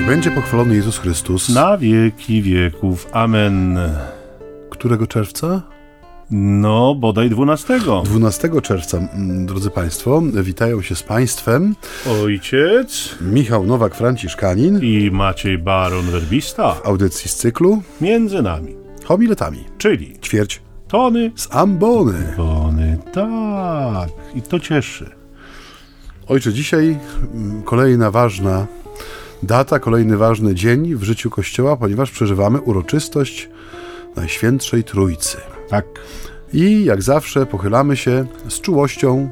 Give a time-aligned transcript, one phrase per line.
[0.00, 1.48] Niech będzie pochwalony Jezus Chrystus.
[1.48, 3.06] Na wieki wieków.
[3.12, 3.78] Amen.
[4.70, 5.62] Którego czerwca?
[6.30, 7.80] No, bodaj 12.
[8.04, 8.98] 12 czerwca,
[9.46, 11.74] drodzy Państwo, witają się z Państwem
[12.22, 16.74] Ojciec Michał Nowak-Franciszkanin i Maciej Baron Werbista.
[16.74, 18.76] w audycji z cyklu Między nami.
[19.04, 19.64] Homiletami.
[19.78, 22.34] Czyli Ćwierć tony, z ambony.
[22.36, 22.98] tony.
[23.12, 24.08] Tak.
[24.34, 25.10] I to cieszy.
[26.28, 26.98] Ojcze, dzisiaj
[27.64, 28.66] kolejna ważna
[29.42, 33.48] data, kolejny ważny dzień w życiu Kościoła, ponieważ przeżywamy uroczystość
[34.16, 35.36] Najświętszej Trójcy.
[35.68, 35.86] Tak.
[36.52, 39.30] I jak zawsze pochylamy się z czułością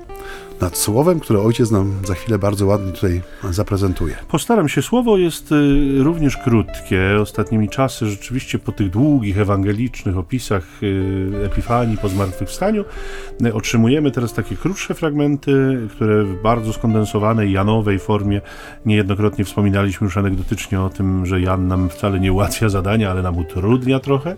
[0.60, 4.16] nad słowem, które ojciec nam za chwilę bardzo ładnie tutaj zaprezentuje.
[4.28, 4.82] Postaram się.
[4.82, 7.00] Słowo jest y, również krótkie.
[7.20, 12.84] Ostatnimi czasy rzeczywiście po tych długich ewangelicznych opisach y, Epifanii po zmartwychwstaniu
[13.46, 18.40] y, otrzymujemy teraz takie krótsze fragmenty, które w bardzo skondensowanej janowej formie
[18.86, 23.38] niejednokrotnie wspominaliśmy już anegdotycznie o tym, że Jan nam wcale nie ułatwia zadania, ale nam
[23.38, 24.36] utrudnia trochę.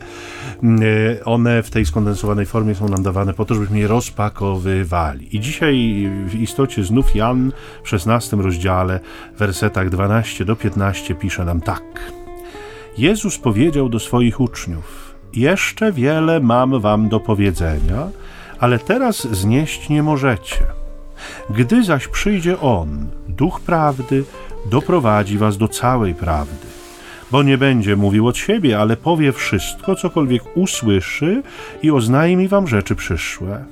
[1.25, 5.37] One w tej skondensowanej formie są nam dawane po to, żebyśmy je rozpakowywali.
[5.37, 9.01] I dzisiaj w istocie znów Jan w 16 rozdziale,
[9.39, 12.13] wersetach 12 do 15 pisze nam tak.
[12.99, 18.09] Jezus powiedział do swoich uczniów: Jeszcze wiele mam wam do powiedzenia,
[18.59, 20.67] ale teraz znieść nie możecie.
[21.51, 24.25] Gdy zaś przyjdzie On, Duch Prawdy,
[24.67, 26.67] doprowadzi was do całej prawdy.
[27.31, 31.43] Bo nie będzie mówił od siebie, ale powie wszystko, cokolwiek usłyszy
[31.83, 33.65] i oznajmi wam rzeczy przyszłe.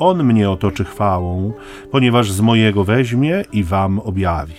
[0.00, 1.52] On mnie otoczy chwałą,
[1.90, 4.54] ponieważ z mojego weźmie i wam objawi.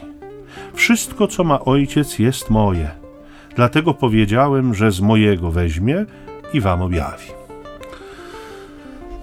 [0.73, 2.89] Wszystko, co ma ojciec, jest moje.
[3.55, 6.05] Dlatego powiedziałem, że z mojego weźmie
[6.53, 7.25] i wam objawi.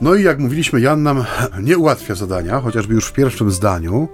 [0.01, 1.25] No i jak mówiliśmy, Jan nam
[1.63, 4.09] nie ułatwia zadania, chociażby już w pierwszym zdaniu,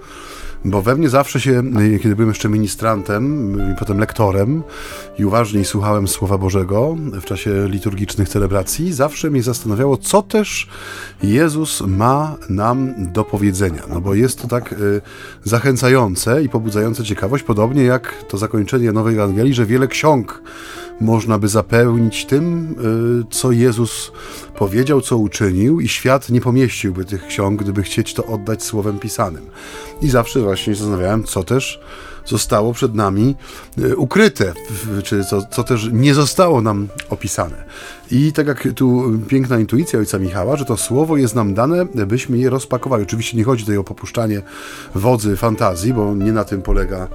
[0.65, 1.63] bo we mnie zawsze się,
[2.03, 4.63] kiedy byłem jeszcze ministrantem i potem lektorem
[5.19, 10.69] i uważniej słuchałem Słowa Bożego w czasie liturgicznych celebracji, zawsze mnie zastanawiało, co też
[11.23, 13.83] Jezus ma nam do powiedzenia.
[13.89, 15.01] No bo jest to tak y,
[15.45, 20.43] zachęcające i pobudzające ciekawość, podobnie jak to zakończenie Nowej Ewangelii, że wiele ksiąg
[21.01, 22.75] można by zapełnić tym,
[23.23, 24.13] y, co Jezus
[24.59, 29.47] powiedział, co uczynił, i świat nie pomieściłby tych ksiąg, gdyby chcieć to oddać słowem pisanym.
[30.05, 31.81] I zawsze właśnie zastanawiałem, co też
[32.27, 33.35] zostało przed nami
[33.79, 34.53] y, ukryte,
[35.05, 37.65] czy co, co też nie zostało nam opisane.
[38.11, 42.39] I tak jak tu piękna intuicja ojca Michała, że to słowo jest nam dane, byśmy
[42.39, 43.03] je rozpakowali.
[43.03, 44.43] Oczywiście nie chodzi tutaj o popuszczanie
[44.95, 47.09] wodzy fantazji, bo nie na tym polega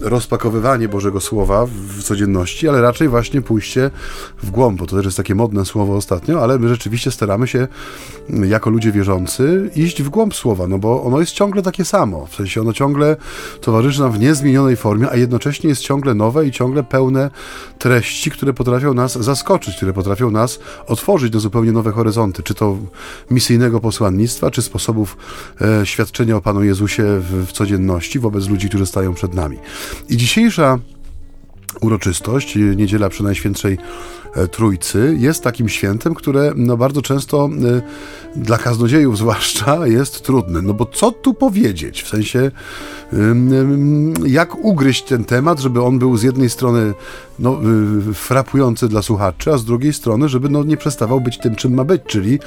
[0.00, 3.90] rozpakowywanie Bożego Słowa w- codzienności, ale raczej właśnie pójście
[4.42, 7.68] w głąb, bo to też jest takie modne słowo ostatnio, ale my rzeczywiście staramy się
[8.28, 12.34] jako ludzie wierzący iść w głąb słowa, no bo ono jest ciągle takie samo, w
[12.34, 13.16] sensie ono ciągle
[13.60, 17.30] towarzyszy nam w niezmienionej formie, a jednocześnie jest ciągle nowe i ciągle pełne
[17.78, 22.76] treści, które potrafią nas zaskoczyć, które potrafią nas otworzyć na zupełnie nowe horyzonty, czy to
[23.30, 25.16] misyjnego posłannictwa, czy sposobów
[25.60, 29.58] e, świadczenia o Panu Jezusie w, w codzienności wobec ludzi, którzy stają przed nami.
[30.08, 30.78] I dzisiejsza
[31.80, 33.78] uroczystość, niedziela przy Najświętszej
[34.34, 37.82] e, Trójcy, jest takim świętem, które no, bardzo często e,
[38.36, 40.62] dla kaznodziejów zwłaszcza jest trudne.
[40.62, 42.02] No bo co tu powiedzieć?
[42.02, 42.50] W sensie,
[43.12, 46.94] ym, ym, jak ugryźć ten temat, żeby on był z jednej strony
[47.38, 47.60] no,
[48.10, 51.74] y, frapujący dla słuchaczy, a z drugiej strony, żeby no, nie przestawał być tym, czym
[51.74, 52.38] ma być, czyli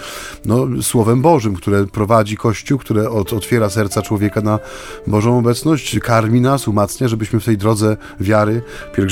[0.46, 4.60] no, Słowem Bożym, które prowadzi Kościół, które od, otwiera serca człowieka na
[5.08, 8.62] Bożą obecność, karmi nas, umacnia, żebyśmy w tej drodze wiary,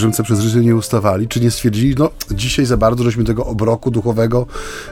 [0.05, 3.91] pielgrzymce przez życie nie ustawali, czy nie stwierdzili, no dzisiaj za bardzo żeśmy tego obroku
[3.91, 4.45] duchowego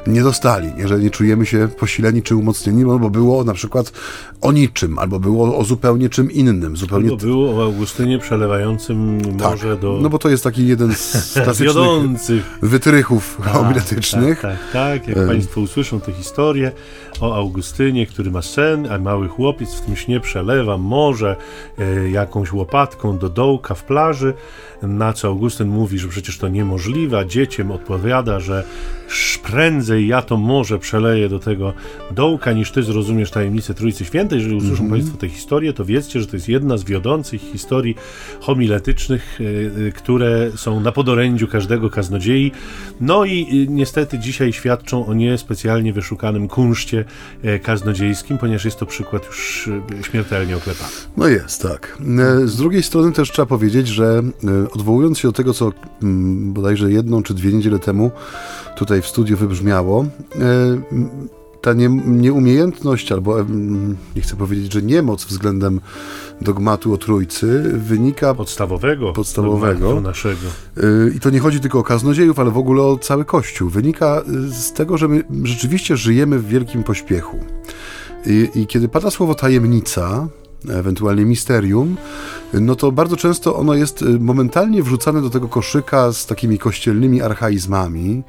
[0.08, 3.92] nie dostali, jeżeli nie czujemy się posileni czy umocnieni, no bo było na przykład
[4.42, 9.78] o niczym, albo było o zupełnie czym innym, zupełnie To było o Augustynie przelewającym morze
[9.78, 11.12] do no bo to jest taki jeden z
[11.44, 14.42] klasycznych wiodących wytrychów homiletycznych.
[14.42, 15.18] Tak, tak, tak.
[15.18, 16.72] Jak Państwo usłyszą tę historię
[17.22, 21.36] o Augustynie, który ma sen, a mały chłopiec w tym śnie przelewa morze
[21.78, 24.34] e, jakąś łopatką do dołka w plaży,
[24.82, 28.64] na co Augustyn mówi, że przecież to niemożliwe, a dzieciem odpowiada, że
[29.44, 31.74] prędzej ja to morze przeleję do tego
[32.12, 34.40] dołka, niż ty zrozumiesz tajemnicę Trójcy Świętej.
[34.40, 37.96] Jeżeli usłyszą Państwo tę historię, to wiedzcie, że to jest jedna z wiodących historii
[38.40, 42.52] homiletycznych, e, e, które są na podorędziu każdego kaznodziei.
[43.02, 47.03] No i y, niestety dzisiaj świadczą o niespecjalnie wyszukanym kunszcie
[47.44, 50.92] e, kaznodziejskim, ponieważ jest to przykład już y, śmiertelnie oklepany.
[51.18, 51.98] No jest, tak.
[52.20, 55.72] E, Z drugiej strony też trzeba powiedzieć, że e, odwołując się do tego, co
[56.04, 58.12] mm, bodajże jedną czy dwie niedziele temu
[58.76, 60.06] tutaj w studiu wybrzmiało,
[60.36, 60.38] e,
[61.64, 63.46] ta nie, nieumiejętność, albo
[64.16, 65.80] nie chcę powiedzieć, że niemoc względem
[66.42, 68.34] dogmatu o Trójcy wynika...
[68.34, 69.14] Podstawowego.
[69.14, 70.02] Podstawowego.
[70.02, 70.48] naszego.
[70.78, 73.70] Y, I to nie chodzi tylko o kaznodziejów, ale w ogóle o cały Kościół.
[73.70, 77.40] Wynika y, z tego, że my rzeczywiście żyjemy w wielkim pośpiechu.
[78.26, 80.28] I, i kiedy pada słowo tajemnica,
[80.70, 81.98] ewentualnie misterium,
[82.54, 87.22] no to bardzo często ono jest y, momentalnie wrzucane do tego koszyka z takimi kościelnymi
[87.22, 88.24] archaizmami,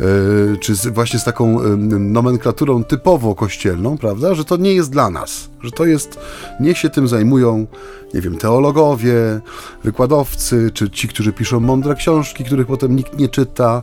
[0.00, 1.60] y, czy z, właśnie z taką
[1.98, 6.18] nomenklaturą typowo kościelną, prawda, że to nie jest dla nas, że to jest,
[6.60, 7.66] niech się tym zajmują,
[8.14, 9.40] nie wiem, teologowie,
[9.84, 13.82] wykładowcy, czy ci, którzy piszą mądre książki, których potem nikt nie czyta,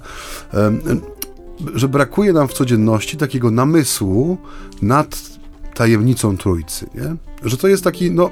[1.76, 4.38] że brakuje nam w codzienności takiego namysłu
[4.82, 5.22] nad
[5.74, 7.16] tajemnicą Trójcy, nie?
[7.44, 8.30] Że to jest taki, no,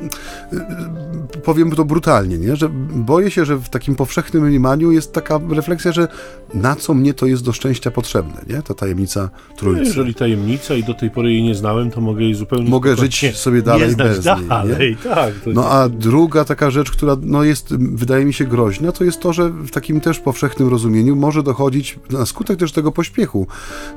[1.43, 2.55] powiem to brutalnie, nie?
[2.55, 6.07] Że boję się, że w takim powszechnym mniemaniu jest taka refleksja, że
[6.53, 8.61] na co mnie to jest do szczęścia potrzebne, nie?
[8.61, 9.81] Ta tajemnica Trójcy.
[9.81, 12.69] No, jeżeli tajemnica i do tej pory jej nie znałem, to mogę jej zupełnie...
[12.69, 14.45] Mogę żyć sobie dalej bez dalej,
[14.79, 14.95] niej, nie?
[15.15, 15.33] tak.
[15.45, 19.33] No a druga taka rzecz, która no jest, wydaje mi się groźna, to jest to,
[19.33, 23.47] że w takim też powszechnym rozumieniu może dochodzić, na skutek też tego pośpiechu,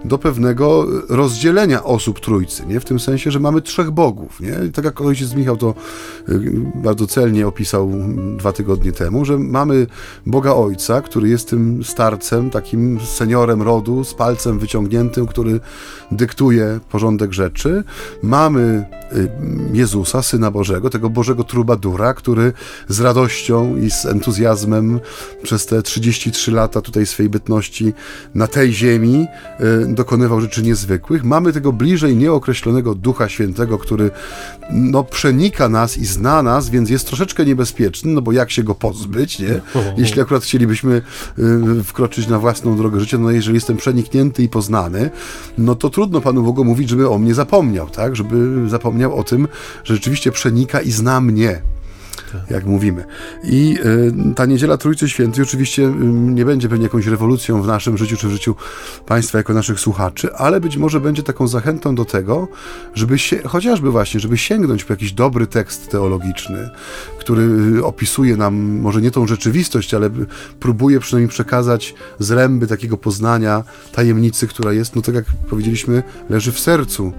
[0.05, 2.81] do pewnego rozdzielenia osób Trójcy, nie?
[2.81, 4.55] W tym sensie, że mamy trzech bogów, nie?
[4.73, 5.75] Tak jak ojciec Michał to
[6.29, 6.41] y,
[6.75, 7.91] bardzo celnie opisał
[8.37, 9.87] dwa tygodnie temu, że mamy
[10.27, 15.61] Boga Ojca, który jest tym starcem, takim seniorem rodu, z palcem wyciągniętym, który
[16.11, 17.85] dyktuje porządek rzeczy.
[18.23, 19.31] Mamy y,
[19.73, 22.53] Jezusa, Syna Bożego, tego Bożego Trubadura, który
[22.89, 25.01] z radością i z entuzjazmem
[25.43, 27.93] przez te 33 lata tutaj swojej bytności
[28.35, 29.27] na tej ziemi
[29.61, 31.25] y, dokonywał rzeczy niezwykłych.
[31.25, 34.11] Mamy tego bliżej nieokreślonego Ducha Świętego, który
[34.91, 38.75] no, przenika nas i zna nas, więc jest troszeczkę niebezpieczny, no bo jak się go
[38.75, 39.61] pozbyć, nie?
[39.97, 41.03] Jeśli akurat chcielibyśmy
[41.39, 45.11] y, wkroczyć na własną drogę życia, no jeżeli jestem przeniknięty i poznany,
[45.59, 48.17] no to trudno Panu Bogu mówić, żeby o mnie zapomniał, tak?
[48.17, 49.49] Żeby zapomniał o tym,
[49.85, 51.63] że rzeczywiście przenika i zna mnie
[52.51, 53.05] jak mówimy.
[53.45, 53.79] I
[54.31, 58.17] y, ta niedziela Trójcy Świętej oczywiście y, nie będzie pewnie jakąś rewolucją w naszym życiu,
[58.17, 58.55] czy w życiu
[59.07, 62.49] państwa jako naszych słuchaczy, ale być może będzie taką zachętą do tego,
[62.95, 66.71] żeby się, chociażby właśnie, żeby sięgnąć po jakiś dobry tekst teologiczny,
[67.29, 67.43] który
[67.77, 70.11] y, opisuje nam może nie tą rzeczywistość, ale
[70.61, 76.61] próbuje przynajmniej przekazać zręby takiego poznania tajemnicy, która jest, no tak jak powiedzieliśmy, leży w
[76.61, 77.13] sercu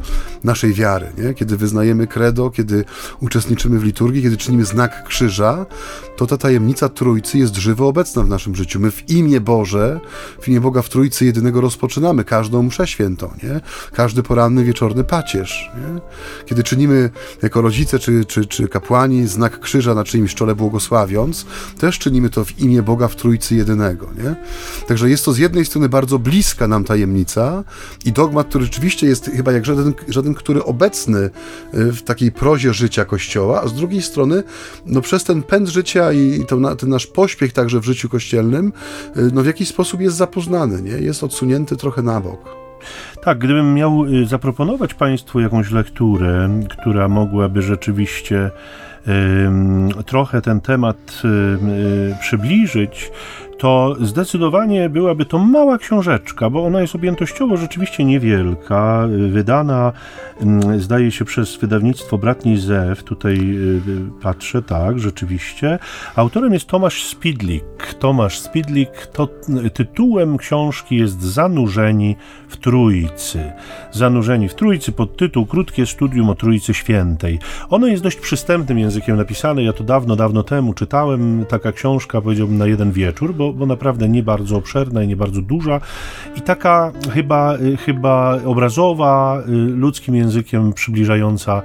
[0.44, 1.34] naszej wiary, nie?
[1.34, 2.86] Kiedy wyznajemy credo, kiedy
[3.20, 5.66] uczestniczymy w liturgii, kiedy czynimy znak krzyża,
[6.18, 8.80] to ta tajemnica Trójcy jest żywo obecna w naszym życiu.
[8.80, 10.00] My w imię Boże,
[10.42, 13.62] w imię Boga w Trójcy jedynego rozpoczynamy każdą mszę świętą, nie?
[13.94, 16.02] Każdy poranny, wieczorny pacierz, nie?
[16.46, 17.10] Kiedy czynimy
[17.42, 21.46] jako rodzice czy, czy, czy kapłani znak krzyża na czyimś czole błogosławiąc,
[21.80, 24.36] też czynimy to w imię Boga w Trójcy jedynego, nie?
[24.88, 27.64] Także jest to z jednej strony bardzo bliska nam tajemnica
[28.06, 31.30] i dogmat, który rzeczywiście jest chyba jak żaden, żaden który obecny y,
[31.92, 34.44] w takiej prozie życia Kościoła, a z drugiej strony
[34.86, 38.74] no przez ten pęd życia i to, ten nasz pośpiech także w życiu kościelnym,
[39.18, 40.92] y, no w jakiś sposób jest zapoznany, nie?
[41.06, 42.70] Jest odsunięty trochę na bok.
[43.22, 48.52] Tak, gdybym miał y, zaproponować Państwu jakąś lekturę, która mogłaby rzeczywiście
[50.06, 51.22] trochę ten temat
[52.22, 53.12] przybliżyć,
[53.60, 59.94] to zdecydowanie byłaby to mała książeczka, bo ona jest objętościowo rzeczywiście niewielka, wydana
[60.42, 65.80] mm, zdaje się przez wydawnictwo Bratni Zew, tutaj y, patrzę, tak, rzeczywiście.
[66.16, 67.64] Autorem jest Tomasz Spidlik.
[68.00, 69.28] Tomasz Spidlik, to
[69.74, 72.16] tytułem książki jest Zanurzeni
[72.48, 73.52] w Trójcy.
[73.92, 77.40] Zanurzeni w Trójcy, pod tytuł Krótkie studium o Trójcy Świętej.
[77.70, 82.58] Ono jest dość przystępnym językiem napisane, ja to dawno, dawno temu czytałem, taka książka, powiedziałbym,
[82.58, 85.82] na jeden wieczór, bo bo, naprawdę nie bardzo obszerna i nie bardzo duża
[86.36, 91.62] i taka chyba, y, chyba obrazowa, y, ludzkim językiem przybliżająca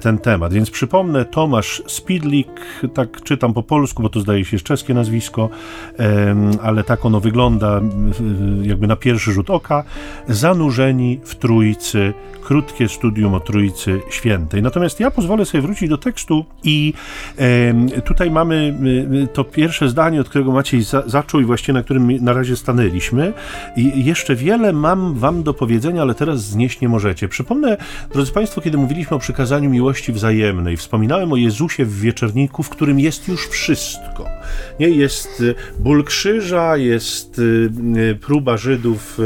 [0.00, 0.52] ten temat.
[0.52, 2.48] Więc przypomnę, Tomasz Spidlik,
[2.94, 5.48] tak czytam po polsku, bo to zdaje się jest czeskie nazwisko,
[6.62, 7.80] ale tak ono wygląda
[8.62, 9.84] jakby na pierwszy rzut oka.
[10.28, 14.62] Zanurzeni w Trójcy, krótkie studium o Trójcy Świętej.
[14.62, 16.94] Natomiast ja pozwolę sobie wrócić do tekstu i
[18.04, 18.74] tutaj mamy
[19.24, 22.56] y, to pierwsze zdanie, od którego Maciej za, zaczął i właściwie na którym na razie
[22.56, 23.32] stanęliśmy.
[23.76, 27.28] I jeszcze wiele mam wam do powiedzenia, ale teraz znieść nie możecie.
[27.28, 27.76] Przypomnę,
[28.12, 33.00] drodzy Państwo, kiedy mówiliśmy o przykazaniu miłości wzajemnej, wspominałem o Jezusie w wieczorniku, w którym
[33.00, 34.24] jest już wszystko.
[34.80, 39.18] Nie jest y, ból krzyża, jest y, y, próba Żydów,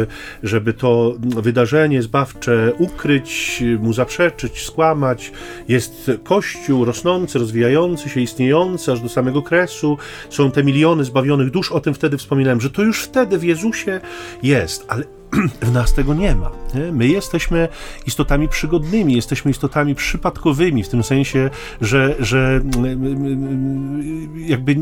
[0.42, 5.32] żeby to wydarzenie zbawcze ukryć, mu zaprzeczyć, skłamać.
[5.68, 9.98] Jest Kościół rosnący, rozwijający się, istniejący aż do samego kresu.
[10.30, 14.00] Są te miliony zbawionych dusz, o tym wtedy wspominałem, że to już wtedy w Jezusie
[14.42, 15.04] jest, ale
[15.60, 16.50] w nas tego nie ma.
[16.92, 17.68] My jesteśmy
[18.06, 21.50] istotami przygodnymi, jesteśmy istotami przypadkowymi, w tym sensie,
[21.80, 22.60] że, że
[24.36, 24.76] jakby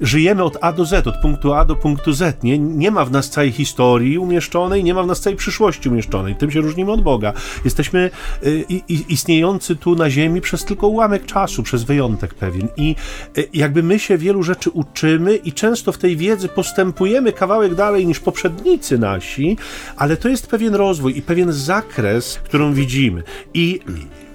[0.00, 2.42] żyjemy od A do Z, od punktu A do punktu Z.
[2.42, 6.34] Nie, nie ma w nas całej historii umieszczonej, nie ma w nas całej przyszłości umieszczonej.
[6.34, 7.32] Tym się różnimy od Boga.
[7.64, 8.10] Jesteśmy
[8.46, 12.68] y, istniejący tu na ziemi przez tylko ułamek czasu, przez wyjątek pewien.
[12.76, 12.96] I
[13.38, 18.06] y, jakby my się wielu rzeczy uczymy i często w tej wiedzy postępujemy kawałek dalej
[18.06, 19.49] niż poprzednicy nasi,
[19.96, 23.22] ale to jest pewien rozwój i pewien zakres, którą widzimy.
[23.54, 23.80] I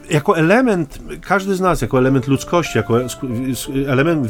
[0.09, 2.99] jako element, każdy z nas, jako element ludzkości, jako
[3.87, 4.27] element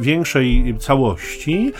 [0.00, 1.72] większej całości,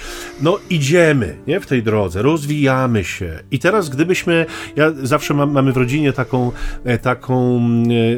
[0.42, 3.38] no idziemy nie, w tej drodze, rozwijamy się.
[3.50, 6.52] I teraz gdybyśmy, ja zawsze mam, mamy w rodzinie taką,
[6.84, 7.60] e, taką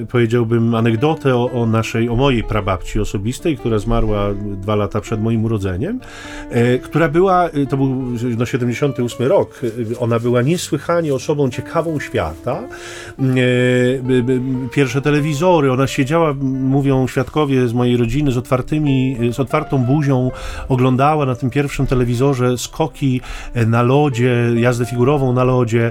[0.02, 5.22] e, powiedziałbym, anegdotę o, o, naszej, o mojej prababci osobistej, która zmarła dwa lata przed
[5.22, 6.00] moim urodzeniem,
[6.50, 8.04] e, która była, to był
[8.38, 9.60] no, 78 rok,
[9.98, 12.62] ona była niesłychanie osobą ciekawą świata.
[14.72, 20.30] Pierwsze telewizje telewizory, ona siedziała, mówią świadkowie z mojej rodziny, z otwartymi, z otwartą buzią,
[20.68, 23.20] oglądała na tym pierwszym telewizorze skoki
[23.66, 25.90] na lodzie, jazdę figurową na lodzie,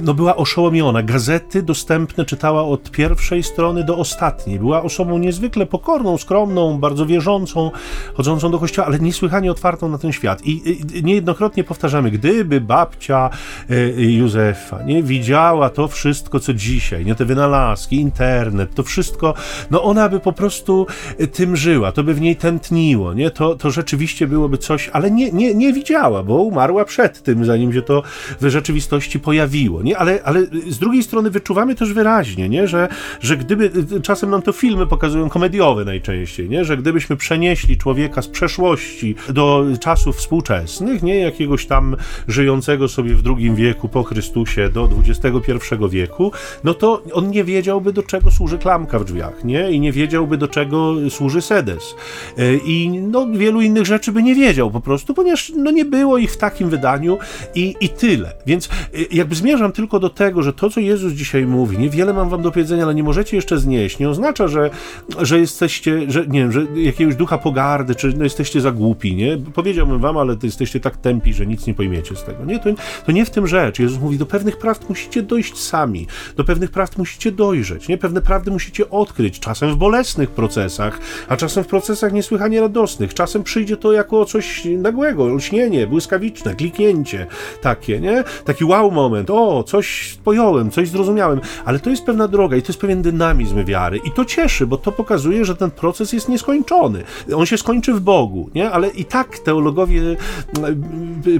[0.00, 1.02] no była oszołomiona.
[1.02, 4.58] Gazety dostępne czytała od pierwszej strony do ostatniej.
[4.58, 7.70] Była osobą niezwykle pokorną, skromną, bardzo wierzącą,
[8.14, 10.42] chodzącą do kościoła, ale niesłychanie otwartą na ten świat.
[10.44, 13.30] I niejednokrotnie powtarzamy, gdyby babcia
[13.70, 19.34] e, Józefa nie widziała to wszystko, co dzisiaj, nie te wynalazki, internet, to wszystko,
[19.70, 20.86] no ona by po prostu
[21.18, 23.30] e, tym żyła, to by w niej tętniło, nie?
[23.30, 27.72] To, to rzeczywiście byłoby coś, ale nie, nie, nie widziała, bo umarła przed tym, zanim
[27.72, 28.02] się to
[28.40, 29.98] w rzeczywistości pojawiło, nie?
[29.98, 32.68] Ale, ale z drugiej strony wyczuwamy też wyraźnie, nie?
[32.68, 32.88] Że,
[33.20, 36.64] że gdyby, e, czasem nam to filmy pokazują komediowe najczęściej, nie?
[36.64, 41.18] Że gdybyśmy przenieśli człowieka z przeszłości do czasów współczesnych, nie?
[41.18, 41.96] Jakiegoś tam
[42.28, 45.52] żyjącego sobie w drugim wieku po Chrystusie do XXI
[45.90, 46.32] wieku,
[46.64, 49.70] no to on nie wiedziałby, do czego służy klamka w drzwiach, nie?
[49.70, 51.94] I nie wiedziałby, do czego służy sedes.
[52.38, 56.18] E, I no, wielu innych rzeczy by nie wiedział po prostu, ponieważ no, nie było
[56.18, 57.18] ich w takim wydaniu
[57.54, 58.32] i, i tyle.
[58.46, 58.70] Więc e,
[59.12, 62.52] jakby zmierzam tylko do tego, że to, co Jezus dzisiaj mówi, niewiele mam wam do
[62.52, 64.70] powiedzenia, ale nie możecie jeszcze znieść, nie oznacza, że,
[65.20, 69.38] że jesteście, że nie wiem, że jakiegoś ducha pogardy, czy no, jesteście za głupi, nie?
[69.54, 72.44] Powiedziałbym wam, ale jesteście tak tępi, że nic nie pojmiecie z tego.
[72.44, 72.70] Nie, to,
[73.06, 73.78] to nie w tym rzecz.
[73.78, 77.98] Jezus mówi, do pewnych prawd musicie dojść sami, do pewnych prawd musicie dojrzeć, nie?
[77.98, 83.14] Pewne prawdy musicie odkryć, czasem w bolesnych procesach, a czasem w procesach niesłychanie radosnych.
[83.14, 87.26] Czasem przyjdzie to jako coś nagłego, lśnienie, błyskawiczne, kliknięcie
[87.62, 88.24] takie, nie?
[88.44, 92.68] Taki wow moment, o, coś pojąłem, coś zrozumiałem, ale to jest pewna droga i to
[92.68, 97.02] jest pewien dynamizm wiary i to cieszy, bo to pokazuje, że ten proces jest nieskończony.
[97.36, 98.70] On się skończy w Bogu, nie?
[98.70, 100.00] Ale i tak teologowie
[100.58, 100.82] mm,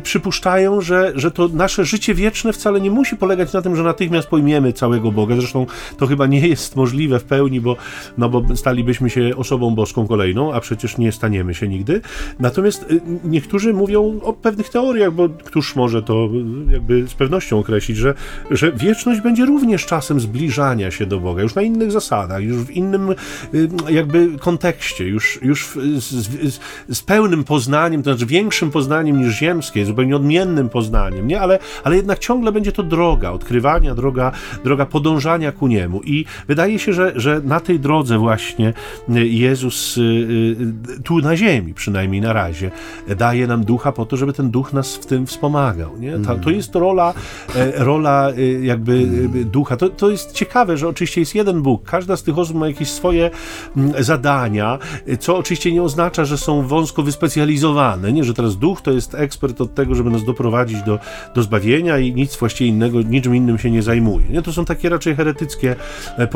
[0.03, 4.29] przypuszczają, że, że to nasze życie wieczne wcale nie musi polegać na tym, że natychmiast
[4.29, 5.37] pojmiemy całego Boga.
[5.37, 7.77] Zresztą to chyba nie jest możliwe w pełni, bo,
[8.19, 12.01] no bo stalibyśmy się osobą boską kolejną, a przecież nie staniemy się nigdy.
[12.41, 16.29] Natomiast y, niektórzy mówią o pewnych teoriach, bo któż może to
[16.69, 18.15] y, jakby z pewnością określić, że,
[18.51, 22.71] że wieczność będzie również czasem zbliżania się do Boga, już na innych zasadach, już w
[22.71, 29.23] innym y, jakby kontekście, już, już z, z, z pełnym poznaniem, to znaczy większym poznaniem
[29.23, 31.41] niż ziemskie, zupełnie odmiennym poznaniem, nie?
[31.41, 34.33] Ale, ale jednak ciągle będzie to droga odkrywania, droga,
[34.65, 36.01] droga podążania ku niemu.
[36.05, 38.73] I wydaje się, że, że na tej drodze właśnie
[39.09, 42.71] Jezus y, y, tu na ziemi, przynajmniej na razie,
[43.17, 45.99] daje nam ducha po to, żeby ten duch nas w tym wspomagał.
[45.99, 46.19] Nie?
[46.19, 47.15] Ta, to jest rola,
[47.55, 48.33] e, rola
[48.63, 49.07] jakby
[49.45, 49.77] ducha.
[49.77, 51.85] To, to jest ciekawe, że oczywiście jest jeden Bóg.
[51.85, 53.31] Każda z tych osób ma jakieś swoje
[53.77, 54.79] mm, zadania,
[55.21, 58.13] co oczywiście nie oznacza, że są wąsko wyspecjalizowane.
[58.13, 60.99] Nie, że teraz duch to jest ekspert od tego, żeby nas doprowadzić do,
[61.35, 64.29] do zbawienia i nic właściwie innego, niczym innym się nie zajmuje.
[64.29, 64.43] Nie?
[64.43, 65.77] To są takie raczej heretyckie
[66.17, 66.27] e,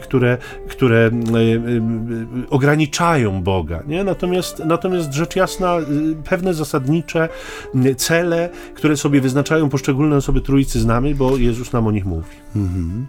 [0.00, 0.38] poglądy, które,
[0.68, 3.82] które e, e, ograniczają Boga.
[3.86, 4.04] Nie?
[4.04, 5.76] Natomiast, natomiast rzecz jasna,
[6.24, 7.28] pewne zasadnicze
[7.96, 12.36] cele, które sobie wyznaczają poszczególne osoby Trójcy znamy, bo Jezus nam o nich mówi.
[12.56, 13.06] Mhm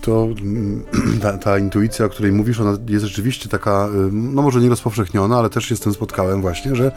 [0.00, 0.84] to mm,
[1.22, 5.50] ta, ta, intuicja, o której mówisz, ona jest rzeczywiście taka, no może nie rozpowszechniona, ale
[5.50, 6.92] też się z tym spotkałem właśnie, że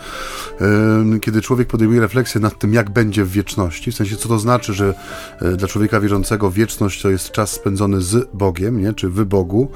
[1.22, 4.74] kiedy człowiek podejmuje refleksję nad tym, jak będzie w wieczności, w sensie co to znaczy,
[4.74, 4.94] że
[5.58, 8.91] dla człowieka wierzącego wieczność to jest czas spędzony z Bogiem, nie?
[8.94, 9.72] Czy w Bogu,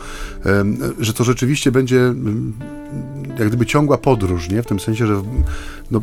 [1.00, 2.14] że to rzeczywiście będzie
[3.40, 4.64] jak gdyby ciągła podróż, nie?
[4.64, 5.22] w tym sensie, że
[5.92, 6.02] no,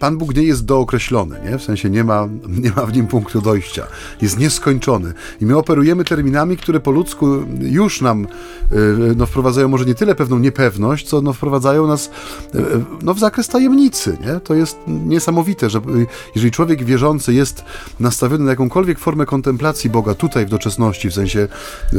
[0.00, 1.58] Pan Bóg nie jest dookreślony, nie?
[1.58, 2.28] w sensie nie ma,
[2.64, 3.86] nie ma w nim punktu dojścia,
[4.22, 5.12] jest nieskończony.
[5.40, 7.26] I my operujemy terminami, które po ludzku
[7.60, 8.76] już nam y,
[9.16, 12.10] no, wprowadzają może nie tyle pewną niepewność, co no, wprowadzają nas
[12.54, 12.62] y,
[13.02, 14.18] no, w zakres tajemnicy.
[14.26, 14.40] Nie?
[14.40, 17.64] To jest niesamowite, że y, jeżeli człowiek wierzący jest
[18.00, 21.48] nastawiony na jakąkolwiek formę kontemplacji Boga tutaj w doczesności, w sensie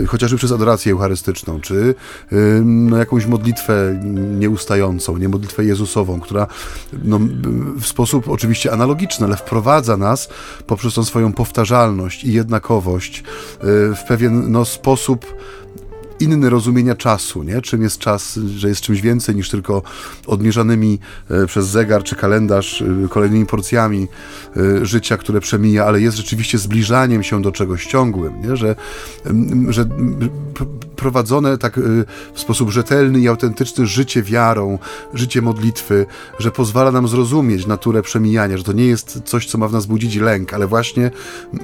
[0.07, 1.95] chociażby przez adorację eucharystyczną, czy
[2.63, 3.99] no, jakąś modlitwę
[4.39, 6.47] nieustającą, nie modlitwę Jezusową, która
[7.03, 7.19] no,
[7.79, 10.29] w sposób oczywiście analogiczny, ale wprowadza nas
[10.67, 13.23] poprzez tą swoją powtarzalność i jednakowość
[13.95, 15.25] w pewien no, sposób
[16.19, 17.61] inny rozumienia czasu, nie?
[17.61, 19.81] czym jest czas, że jest czymś więcej niż tylko
[20.27, 20.99] odmierzanymi
[21.29, 24.07] e, przez zegar czy kalendarz e, kolejnymi porcjami
[24.57, 28.55] e, życia, które przemija, ale jest rzeczywiście zbliżaniem się do czegoś ciągłym, nie?
[28.55, 28.75] Że,
[29.69, 29.85] że
[30.99, 31.79] prowadzone tak
[32.33, 34.79] w sposób rzetelny i autentyczny życie wiarą,
[35.13, 36.05] życie modlitwy,
[36.39, 39.85] że pozwala nam zrozumieć naturę przemijania, że to nie jest coś, co ma w nas
[39.85, 41.11] budzić lęk, ale właśnie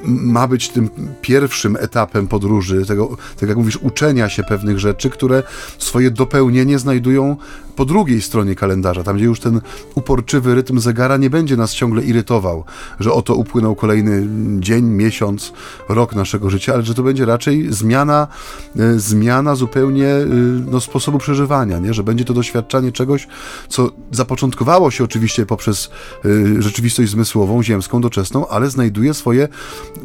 [0.05, 0.89] ma być tym
[1.21, 5.43] pierwszym etapem podróży, tego, tak jak mówisz, uczenia się pewnych rzeczy, które
[5.77, 7.37] swoje dopełnienie znajdują
[7.75, 9.61] po drugiej stronie kalendarza, tam gdzie już ten
[9.95, 12.63] uporczywy rytm zegara nie będzie nas ciągle irytował,
[12.99, 14.27] że oto upłynął kolejny
[14.59, 15.53] dzień, miesiąc,
[15.89, 18.27] rok naszego życia, ale że to będzie raczej zmiana,
[18.79, 20.25] e, zmiana zupełnie e,
[20.71, 21.93] no, sposobu przeżywania, nie?
[21.93, 23.27] że będzie to doświadczanie czegoś,
[23.69, 25.89] co zapoczątkowało się oczywiście poprzez
[26.25, 29.47] e, rzeczywistość zmysłową, ziemską, doczesną, ale znajduje swoje,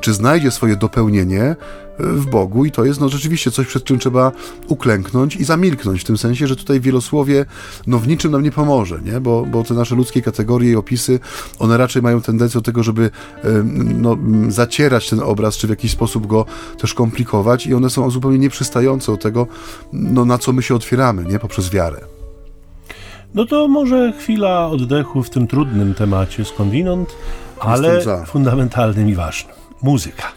[0.00, 1.56] czy znajdzie swoje dopełnienie
[2.00, 4.32] w Bogu i to jest no, rzeczywiście coś, przed czym trzeba
[4.66, 7.46] uklęknąć i zamilknąć, w tym sensie, że tutaj wielosłowie
[7.86, 9.20] no, w niczym nam nie pomoże, nie?
[9.20, 11.20] Bo, bo te nasze ludzkie kategorie i opisy,
[11.58, 13.10] one raczej mają tendencję do tego, żeby
[13.74, 14.16] no,
[14.48, 16.46] zacierać ten obraz, czy w jakiś sposób go
[16.78, 19.46] też komplikować i one są zupełnie nieprzystające do tego,
[19.92, 21.38] no, na co my się otwieramy, nie?
[21.38, 22.00] Poprzez wiarę.
[23.34, 27.16] No to może chwila oddechu w tym trudnym temacie skądinąd,
[27.60, 29.54] ale fundamentalnym i ważnym.
[29.82, 30.32] Muzyka.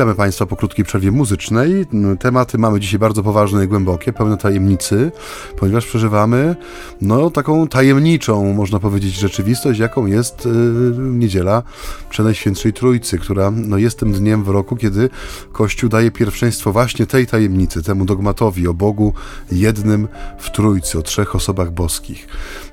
[0.00, 1.86] Witamy Państwa po krótkiej przerwie muzycznej.
[2.20, 5.12] Tematy mamy dzisiaj bardzo poważne i głębokie, pełne tajemnicy,
[5.56, 6.56] ponieważ przeżywamy
[7.00, 10.50] no, taką tajemniczą, można powiedzieć, rzeczywistość, jaką jest y,
[10.98, 11.62] niedziela
[12.10, 15.10] Przenajświętszej Trójcy, która no, jest tym dniem w roku, kiedy
[15.52, 19.12] Kościół daje pierwszeństwo właśnie tej tajemnicy, temu dogmatowi o Bogu
[19.52, 20.08] jednym
[20.38, 22.28] w Trójcy, o trzech osobach boskich.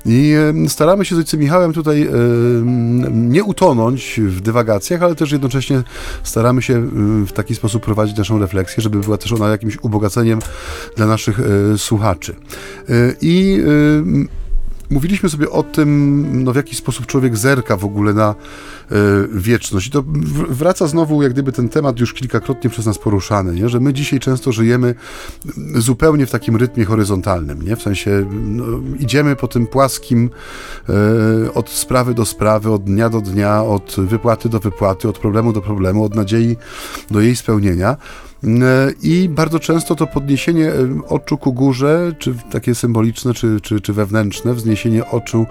[0.06, 0.34] I
[0.68, 2.10] staramy się z ojcem Michałem tutaj y,
[3.12, 5.84] nie utonąć w dywagacjach, ale też jednocześnie
[6.24, 6.88] staramy się
[7.26, 10.40] w taki sposób prowadzić naszą refleksję, żeby była też ona jakimś ubogaceniem
[10.96, 12.36] dla naszych e, słuchaczy.
[12.90, 14.47] E, I e,
[14.90, 18.36] mówiliśmy sobie o tym, no, w jaki sposób człowiek zerka w ogóle na
[19.32, 19.88] wieczność.
[19.88, 20.04] I to
[20.50, 23.70] wraca znowu, jak gdyby ten temat już kilkakrotnie przez nas poruszany, nie?
[23.70, 24.96] że my dzisiaj często żyjemy
[25.76, 27.76] zupełnie w takim rytmie horyzontalnym, nie?
[27.76, 28.66] w sensie no,
[29.00, 30.30] idziemy po tym płaskim
[31.54, 35.62] od sprawy do sprawy, od dnia do dnia, od wypłaty do wypłaty, od problemu do
[35.62, 36.58] problemu, od nadziei
[37.12, 37.98] do jej spełnienia.
[38.44, 40.74] E, I bardzo często to podniesienie e,
[41.08, 45.46] oczu ku górze, czy takie symboliczne, czy, czy, czy wewnętrzne, wzniesienie oczu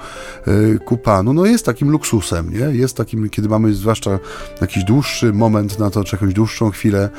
[0.47, 2.79] e, ku Panu, no jest takim luksusem, nie?
[2.79, 4.19] Jest takim, kiedy mamy zwłaszcza
[4.61, 7.11] jakiś dłuższy moment na to, czy jakąś dłuższą chwilę,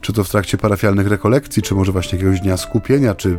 [0.00, 3.38] czy to w trakcie parafialnych rekolekcji, czy może właśnie jakiegoś dnia skupienia, czy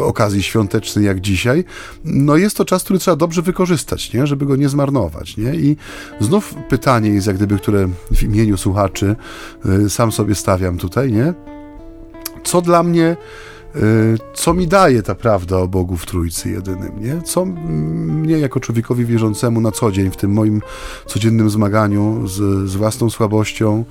[0.00, 1.64] okazji świątecznej jak dzisiaj,
[2.04, 4.26] no jest to czas, który trzeba dobrze wykorzystać, nie?
[4.26, 5.54] Żeby go nie zmarnować, nie?
[5.54, 5.76] I
[6.20, 9.16] znów pytanie jest jak gdyby, które w imieniu słuchaczy
[9.88, 11.34] sam sobie stawiam tutaj, nie?
[12.44, 13.16] Co dla mnie,
[13.76, 13.80] y,
[14.34, 17.22] co mi daje ta prawda o Bogu w Trójcy jedynym, nie?
[17.22, 20.62] Co mnie jako człowiekowi wierzącemu na co dzień w tym moim
[21.06, 23.84] codziennym zmaganiu z, z własną słabością,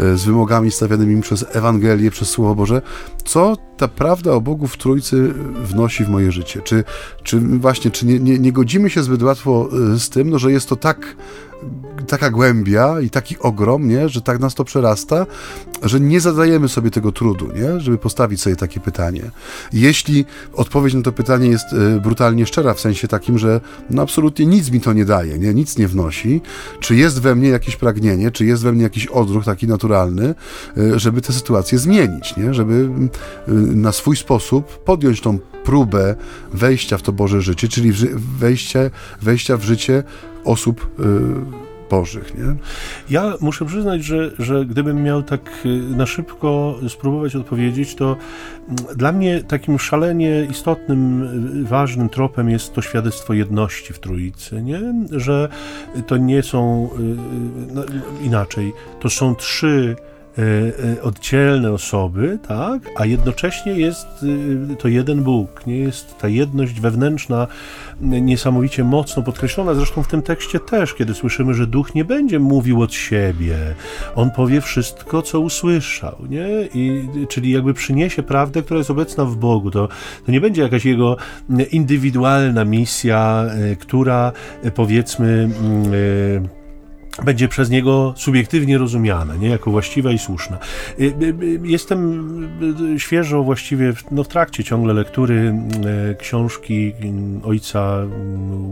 [0.00, 2.82] y, z wymogami stawianymi przez Ewangelię, przez Słowo Boże,
[3.24, 6.60] co ta prawda o Bogu w Trójcy wnosi w moje życie?
[6.62, 6.84] Czy,
[7.22, 10.52] czy właśnie, czy nie, nie, nie godzimy się zbyt łatwo y, z tym, no, że
[10.52, 11.16] jest to tak
[12.08, 14.08] taka głębia i taki ogrom, nie?
[14.08, 15.26] że tak nas to przerasta,
[15.82, 17.80] że nie zadajemy sobie tego trudu, nie?
[17.80, 19.30] żeby postawić sobie takie pytanie.
[19.72, 24.46] Jeśli odpowiedź na to pytanie jest y, brutalnie szczera, w sensie takim, że no absolutnie
[24.46, 25.54] nic mi to nie daje, nie?
[25.54, 26.40] nic nie wnosi,
[26.80, 30.34] czy jest we mnie jakieś pragnienie, czy jest we mnie jakiś odruch taki naturalny,
[30.78, 32.54] y, żeby tę sytuację zmienić, nie?
[32.54, 36.16] żeby y, na swój sposób podjąć tą próbę
[36.52, 37.92] wejścia w to Boże życie, czyli
[38.38, 38.90] wejście,
[39.22, 40.02] wejścia w życie
[40.48, 42.38] osób y, Bożych.
[42.38, 42.56] Nie?
[43.10, 48.16] Ja muszę przyznać, że, że gdybym miał tak y, na szybko spróbować odpowiedzieć, to
[48.68, 51.22] mm, dla mnie takim szalenie istotnym,
[51.62, 54.80] y, ważnym tropem jest to świadectwo jedności w Trójcy, nie?
[55.10, 55.48] że
[56.06, 56.88] to nie są
[57.74, 57.82] no,
[58.22, 59.96] inaczej, to są trzy
[61.02, 64.06] oddzielne osoby, tak, a jednocześnie jest
[64.72, 67.46] e, to jeden Bóg, nie jest ta jedność wewnętrzna
[68.00, 72.82] niesamowicie mocno podkreślona, zresztą w tym tekście też, kiedy słyszymy, że Duch nie będzie mówił
[72.82, 73.56] od siebie,
[74.14, 79.36] On powie wszystko, co usłyszał, nie, I, czyli jakby przyniesie prawdę, która jest obecna w
[79.36, 79.88] Bogu, to,
[80.26, 81.16] to nie będzie jakaś Jego
[81.70, 83.44] indywidualna misja,
[83.78, 84.32] która
[84.74, 85.48] powiedzmy
[87.24, 90.58] będzie przez niego subiektywnie rozumiana, nie jako właściwa i słuszna.
[91.00, 92.28] Y, y, y, jestem
[92.98, 95.54] świeżo właściwie no, w trakcie ciągle lektury
[96.18, 96.92] książki
[97.44, 97.98] ojca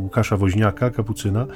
[0.02, 1.46] Łukasza Woźniaka, kapucyna,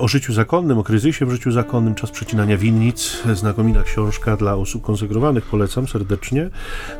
[0.00, 4.82] o życiu zakonnym, o kryzysie w życiu zakonnym, czas przecinania winnic, znakomita książka dla osób
[4.82, 6.50] konsegrowanych, polecam serdecznie,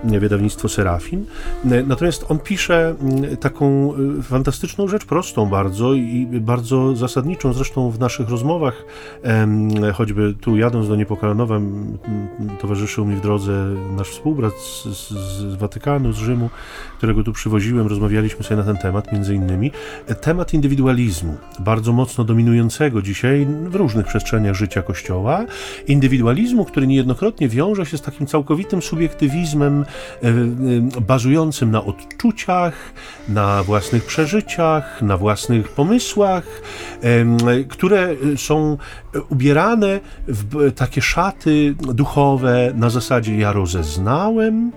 [0.05, 1.25] e, wydawnictwo Serafin.
[1.64, 3.92] E, natomiast on pisze mm, taką
[4.23, 8.85] fantastyczną rzecz, prostą bardzo i bardzo zasadniczą, zresztą w naszych rozmowach,
[9.95, 11.61] choćby tu jadąc do Niepokalanowa,
[12.61, 13.53] towarzyszył mi w drodze
[13.97, 16.51] nasz współbrat z, z, Watykanu, z Rzymu,
[16.99, 19.71] którego tu przywoziłem, rozmawialiśmy sobie na ten temat, między innymi.
[20.21, 22.25] Temat indywidualizmu, bardzo mocno
[22.72, 25.44] dominującego dzisiaj w różnych przestrzeniach życia Kościoła,
[25.87, 29.85] indywidualizmu, który niejednokrotnie wiąże się z takim całkowitym subiektywizmem
[30.22, 32.92] e, e, bazującym na odczuciach,
[33.28, 36.62] na własnych przeżyciach, na własnych pomysłach,
[37.68, 38.78] które są
[39.29, 44.72] ubierane w takie szaty duchowe na zasadzie ja rozeznałem,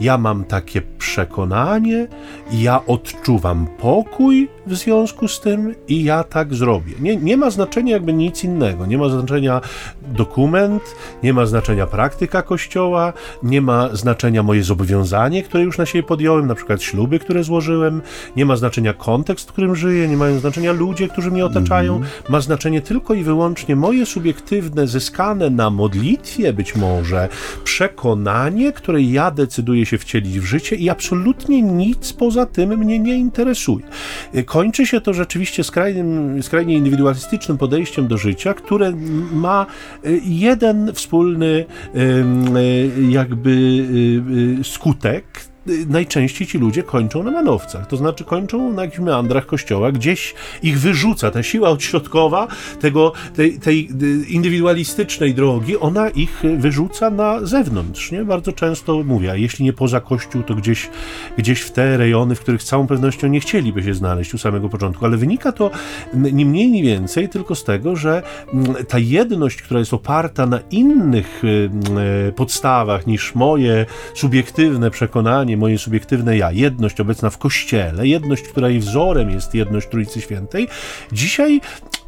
[0.00, 2.08] ja mam takie przekonanie,
[2.52, 6.92] ja odczuwam pokój w związku z tym i ja tak zrobię.
[7.00, 9.60] Nie, nie ma znaczenia jakby nic innego, nie ma znaczenia
[10.02, 10.82] dokument,
[11.22, 16.46] nie ma znaczenia praktyka kościoła, nie ma znaczenia moje zobowiązanie, które już na siebie podjąłem,
[16.46, 18.02] na przykład śluby, które złożyłem,
[18.36, 22.30] nie ma znaczenia kontekst, w którym żyję, nie mają znaczenia ludzie, którzy mnie otaczają, -hmm.
[22.30, 27.28] ma znaczenie tylko i wyłącznie moje subiektywne, zyskane na modlitwie być może,
[27.64, 33.14] przekonanie, które ja decyduję się wcielić w życie i absolutnie nic poza tym mnie nie
[33.14, 33.84] interesuje.
[34.46, 38.92] Kończy się to rzeczywiście skrajnym, skrajnie indywidualistycznym podejściem do życia, które
[39.32, 39.66] ma
[40.06, 41.64] y, jeden wspólny y,
[43.10, 43.84] jakby
[44.62, 45.24] skutek,
[45.88, 50.80] najczęściej ci ludzie kończą na manowcach, to znaczy kończą na jakichś meandrach kościoła, gdzieś ich
[50.80, 52.48] wyrzuca, ta siła odśrodkowa
[52.80, 53.88] tego, tej, tej
[54.34, 58.24] indywidualistycznej drogi, ona ich wyrzuca na zewnątrz, nie?
[58.24, 60.90] Bardzo często mówię, jeśli nie poza kościół, to gdzieś,
[61.38, 64.68] gdzieś w te rejony, w których z całą pewnością nie chcieliby się znaleźć u samego
[64.68, 65.70] początku, ale wynika to
[66.14, 68.22] ni mniej, ni więcej tylko z tego, że
[68.88, 71.42] ta jedność, która jest oparta na innych
[72.36, 78.80] podstawach niż moje subiektywne przekonanie, moje subiektywne ja, jedność obecna w Kościele, jedność, która jej
[78.80, 80.68] wzorem jest jedność Trójcy Świętej,
[81.12, 81.60] dzisiaj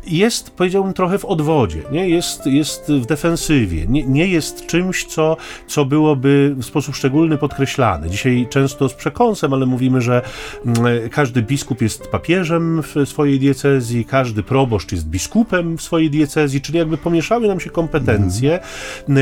[0.08, 2.08] jest, powiedziałbym, trochę w odwodzie, nie?
[2.08, 8.10] Jest, jest w defensywie, nie, nie jest czymś, co, co byłoby w sposób szczególny podkreślane.
[8.10, 10.22] Dzisiaj często z przekąsem, ale mówimy, że
[10.66, 16.60] mm, każdy biskup jest papieżem w swojej diecezji, każdy proboszcz jest biskupem w swojej diecezji,
[16.60, 18.60] czyli jakby pomieszały nam się kompetencje.
[19.08, 19.20] Mm.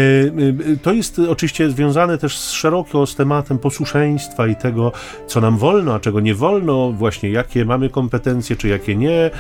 [0.83, 4.93] To jest oczywiście związane też szeroko z tematem posłuszeństwa i tego,
[5.27, 9.31] co nam wolno, a czego nie wolno, właśnie jakie mamy kompetencje, czy jakie nie,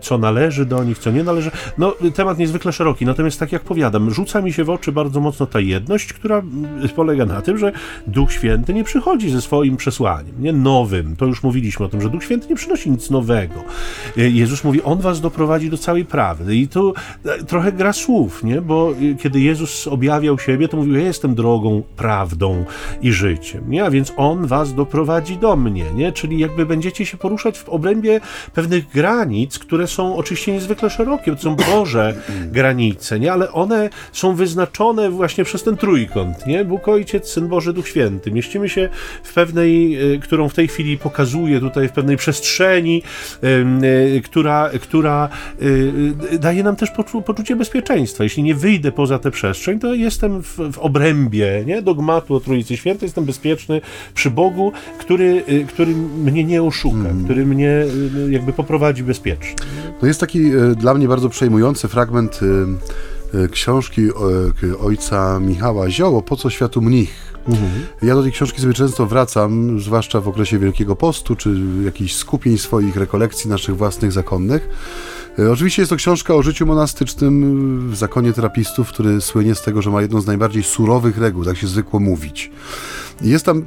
[0.00, 1.50] co należy należy do nich, co nie należy.
[1.78, 5.46] No, temat niezwykle szeroki, natomiast tak jak powiadam, rzuca mi się w oczy bardzo mocno
[5.46, 6.42] ta jedność, która
[6.96, 7.72] polega na tym, że
[8.06, 11.16] Duch Święty nie przychodzi ze swoim przesłaniem, nie nowym.
[11.16, 13.54] To już mówiliśmy o tym, że Duch Święty nie przynosi nic nowego.
[14.16, 16.56] Jezus mówi, On was doprowadzi do całej prawdy.
[16.56, 16.94] I tu
[17.24, 18.60] e, trochę gra słów, nie?
[18.60, 22.64] Bo e, kiedy Jezus objawiał siebie, to mówił, ja jestem drogą, prawdą
[23.02, 23.84] i życiem, nie?
[23.84, 26.12] A więc On was doprowadzi do mnie, nie?
[26.12, 28.20] Czyli jakby będziecie się poruszać w obrębie
[28.54, 32.14] pewnych granic, które są są oczywiście niezwykle szerokie, to są Boże
[32.52, 33.32] granice, nie?
[33.32, 36.64] ale one są wyznaczone właśnie przez ten trójkąt, nie?
[36.64, 38.30] Bóg Ojciec, Syn Boży, Duch Święty.
[38.30, 38.88] Mieścimy się
[39.22, 43.02] w pewnej, y, którą w tej chwili pokazuję tutaj, w pewnej przestrzeni,
[44.16, 45.28] y, która, która
[46.40, 46.90] daje nam też
[47.26, 48.24] poczucie bezpieczeństwa.
[48.24, 51.82] Jeśli nie wyjdę poza tę przestrzeń, to jestem w, w obrębie nie?
[51.82, 53.80] dogmatu o Trójcy Świętej, jestem bezpieczny
[54.14, 55.92] przy Bogu, który, który
[56.24, 57.24] mnie nie oszuka, mm.
[57.24, 57.84] który mnie
[58.30, 59.54] jakby poprowadzi bezpiecznie.
[60.00, 62.40] To jest taki dla mnie bardzo przejmujący fragment
[63.50, 64.08] książki
[64.80, 67.36] ojca Michała Zioło, Po co światu mnich?
[67.48, 67.70] Mhm.
[68.02, 72.58] Ja do tej książki sobie często wracam, zwłaszcza w okresie Wielkiego Postu, czy jakichś skupień
[72.58, 74.68] swoich, rekolekcji naszych własnych zakonnych.
[75.38, 79.82] E, oczywiście jest to książka o życiu monastycznym w zakonie terapistów, który słynie z tego,
[79.82, 82.50] że ma jedną z najbardziej surowych reguł, tak się zwykło mówić.
[83.22, 83.64] Jest tam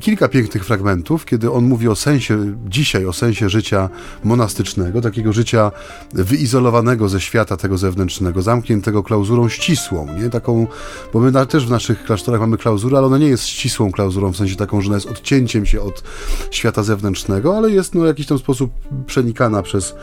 [0.00, 3.88] kilka pięknych fragmentów, kiedy on mówi o sensie, dzisiaj o sensie życia
[4.24, 5.72] monastycznego, takiego życia
[6.12, 10.30] wyizolowanego ze świata tego zewnętrznego, zamkniętego klauzurą ścisłą, nie?
[10.30, 10.66] Taką,
[11.12, 14.32] bo my na, też w naszych klasztorach mamy klauzurę, ale ona nie jest ścisłą klauzurą,
[14.32, 16.02] w sensie taką, że ona jest odcięciem się od
[16.50, 18.72] świata zewnętrznego, ale jest no, w jakiś tam sposób
[19.06, 19.94] przenikana przez,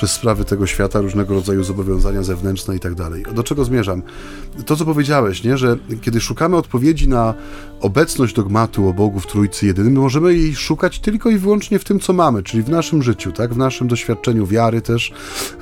[0.00, 3.24] przez sprawy tego świata, różnego rodzaju zobowiązania zewnętrzne i tak dalej.
[3.34, 4.02] Do czego zmierzam?
[4.66, 5.58] To, co powiedziałeś, nie?
[5.58, 7.34] że kiedy szukamy odpowiedzi na
[7.80, 12.00] obecność dogmatu o Bogu w Trójcy Jedynym, możemy jej szukać tylko i wyłącznie w tym,
[12.00, 13.54] co mamy, czyli w naszym życiu, tak?
[13.54, 15.12] w naszym doświadczeniu wiary też,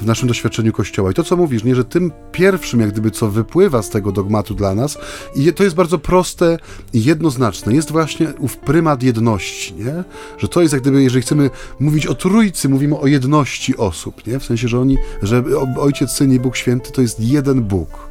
[0.01, 1.11] w naszym doświadczeniu Kościoła.
[1.11, 1.75] I to, co mówisz, nie?
[1.75, 4.99] że tym pierwszym, jak gdyby, co wypływa z tego dogmatu dla nas,
[5.35, 6.59] i to jest bardzo proste
[6.93, 10.05] i jednoznaczne, jest właśnie ów prymat jedności, nie?
[10.39, 14.39] że to jest jak gdyby, jeżeli chcemy mówić o Trójcy, mówimy o jedności osób, nie?
[14.39, 15.45] w sensie, że oni, że
[15.79, 18.09] Ojciec, Syn i Bóg Święty to jest jeden Bóg.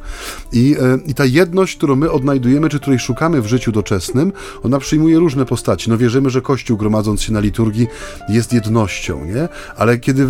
[0.52, 4.78] I, e, I ta jedność, którą my odnajdujemy, czy której szukamy w życiu doczesnym, ona
[4.78, 5.90] przyjmuje różne postaci.
[5.90, 7.86] No wierzymy, że Kościół gromadząc się na liturgii
[8.28, 9.48] jest jednością, nie?
[9.76, 10.26] Ale kiedy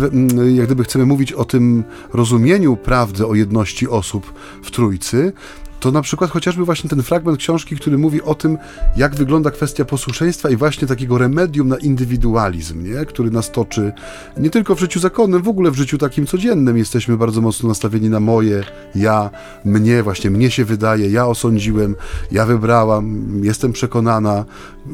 [0.55, 5.33] jak gdyby chcemy mówić o tym rozumieniu prawdy o jedności osób w Trójcy,
[5.79, 8.57] to na przykład chociażby właśnie ten fragment książki, który mówi o tym,
[8.97, 13.05] jak wygląda kwestia posłuszeństwa i właśnie takiego remedium na indywidualizm, nie?
[13.05, 13.93] który nas toczy
[14.37, 16.77] nie tylko w życiu zakonnym, w ogóle w życiu takim codziennym.
[16.77, 18.63] Jesteśmy bardzo mocno nastawieni na moje,
[18.95, 19.29] ja,
[19.65, 21.95] mnie, właśnie mnie się wydaje, ja osądziłem,
[22.31, 24.45] ja wybrałam, jestem przekonana.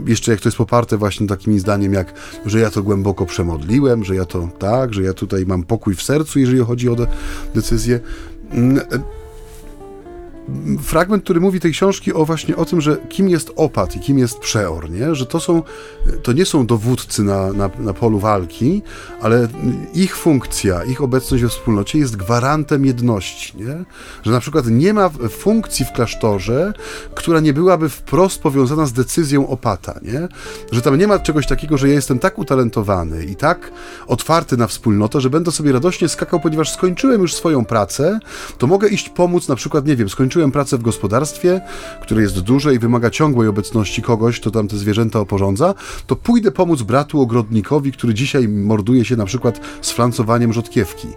[0.05, 2.13] Jeszcze jak to jest poparte właśnie takim zdaniem, jak,
[2.45, 6.01] że ja to głęboko przemodliłem, że ja to tak, że ja tutaj mam pokój w
[6.01, 7.07] sercu, jeżeli chodzi o de
[7.55, 7.99] decyzję
[8.51, 8.79] mm,
[10.81, 14.17] fragment, który mówi tej książki o właśnie o tym, że kim jest opat i kim
[14.17, 15.15] jest przeor, nie?
[15.15, 15.63] że to są,
[16.23, 18.81] to nie są dowódcy na, na, na polu walki,
[19.21, 19.47] ale
[19.93, 23.83] ich funkcja, ich obecność we wspólnocie jest gwarantem jedności, nie?
[24.23, 26.73] że na przykład nie ma funkcji w klasztorze,
[27.15, 30.27] która nie byłaby wprost powiązana z decyzją opata, nie?
[30.71, 33.71] że tam nie ma czegoś takiego, że ja jestem tak utalentowany i tak
[34.07, 38.19] otwarty na wspólnotę, że będę sobie radośnie skakał, ponieważ skończyłem już swoją pracę,
[38.57, 41.61] to mogę iść pomóc, na przykład, nie wiem, skończyłem skończyłem pracę w gospodarstwie,
[42.01, 45.73] które jest duże i wymaga ciągłej obecności kogoś, kto tam te zwierzęta oporządza,
[46.07, 51.07] to pójdę pomóc bratu ogrodnikowi, który dzisiaj morduje się na przykład z flancowaniem rzodkiewki.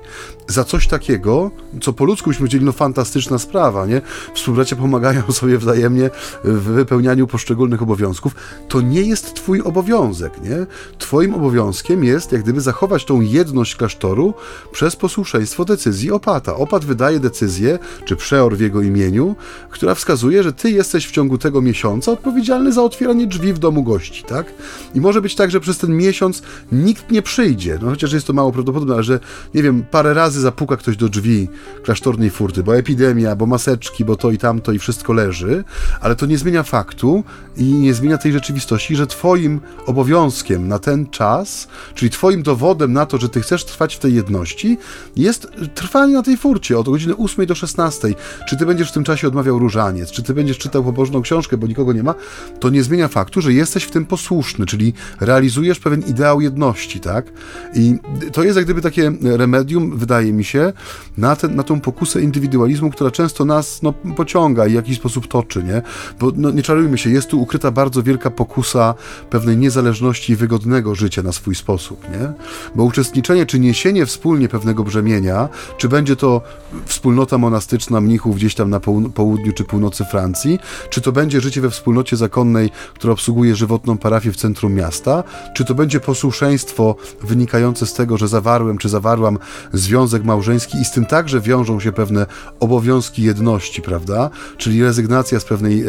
[0.49, 4.01] Za coś takiego, co po ludzku byśmy powiedzieli, no fantastyczna sprawa, nie?
[4.35, 6.11] Współbracia pomagają sobie wzajemnie
[6.45, 8.35] w wypełnianiu poszczególnych obowiązków.
[8.69, 10.67] To nie jest twój obowiązek, nie?
[10.99, 14.35] Twoim obowiązkiem jest jak gdyby zachować tą jedność klasztoru
[14.73, 16.57] przez posłuszeństwo decyzji opata.
[16.57, 19.37] Opat wydaje decyzję, czy przeor w jego imieniu,
[19.71, 23.83] która wskazuje, że ty jesteś w ciągu tego miesiąca odpowiedzialny za otwieranie drzwi w domu
[23.83, 24.47] gości, tak?
[24.95, 28.33] I może być tak, że przez ten miesiąc nikt nie przyjdzie, no chociaż jest to
[28.33, 29.21] mało prawdopodobne, ale że,
[29.55, 31.49] nie wiem, parę razy zapuka ktoś do drzwi
[31.83, 35.65] klasztornej furty, bo epidemia, bo maseczki, bo to i tamto i wszystko leży,
[36.01, 37.25] ale to nie zmienia faktu
[37.57, 43.07] i nie zmienia tej rzeczywistości, że twoim obowiązkiem na ten czas, czyli twoim dowodem na
[43.07, 44.79] to, że ty chcesz trwać w tej jedności,
[45.17, 48.15] jest trwanie na tej furcie od godziny 8 do 16.
[48.49, 51.67] Czy ty będziesz w tym czasie odmawiał różaniec, czy ty będziesz czytał pobożną książkę, bo
[51.67, 52.15] nikogo nie ma,
[52.61, 57.33] to nie zmienia faktu, że jesteś w tym posłuszny, czyli realizujesz pewien ideał jedności, tak?
[57.75, 57.99] I
[58.33, 60.73] to jest jak gdyby takie remedium, wydaje mi się,
[61.19, 65.29] na, ten, na tą pokusę indywidualizmu, która często nas no, pociąga i w jakiś sposób
[65.29, 65.83] toczy, nie?
[66.21, 68.95] Bo no, nie czarujmy się, jest tu ukryta bardzo wielka pokusa
[69.31, 72.33] pewnej niezależności i wygodnego życia na swój sposób, nie?
[72.75, 76.43] Bo uczestniczenie czy niesienie wspólnie pewnego brzemienia, czy będzie to
[76.87, 78.81] wspólnota monastyczna mnichów gdzieś tam na
[79.15, 80.59] południu czy północy Francji,
[80.91, 85.65] czy to będzie życie we wspólnocie zakonnej, która obsługuje żywotną parafię w centrum miasta, czy
[85.65, 89.39] to będzie posłuszeństwo wynikające z tego, że zawarłem czy zawarłam
[89.73, 92.27] związek związek małżeński i z tym także wiążą się pewne
[92.61, 94.31] obowiązki jedności, prawda?
[94.57, 95.85] Czyli rezygnacja z pewnej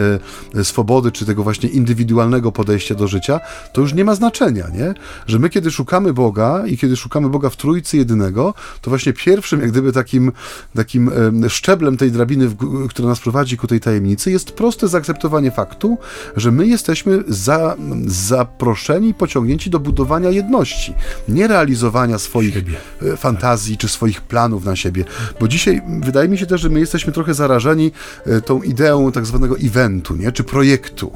[0.55, 3.39] e, swobody, czy tego właśnie indywidualnego podejścia do życia,
[3.73, 4.93] to już nie ma znaczenia, nie?
[5.27, 9.61] Że my, kiedy szukamy Boga i kiedy szukamy Boga w Trójcy Jedynego, to właśnie pierwszym,
[9.61, 10.31] jak gdyby takim,
[10.75, 11.11] takim
[11.45, 12.49] e, szczeblem tej drabiny,
[12.89, 15.97] która nas prowadzi ku tej tajemnicy, jest proste zaakceptowanie faktu,
[16.35, 20.93] że my jesteśmy za, zaproszeni, pociągnięci do budowania jedności,
[21.29, 22.77] nie realizowania swoich siebie.
[23.13, 25.05] E, fantazji czy swoich planów na siebie.
[25.39, 27.91] Bo dzisiaj wydaje mi się też, że my jesteśmy trochę zarażeni
[28.25, 30.31] e, tą ideą tak zwanego eventu, nie?
[30.31, 31.11] czy projektu.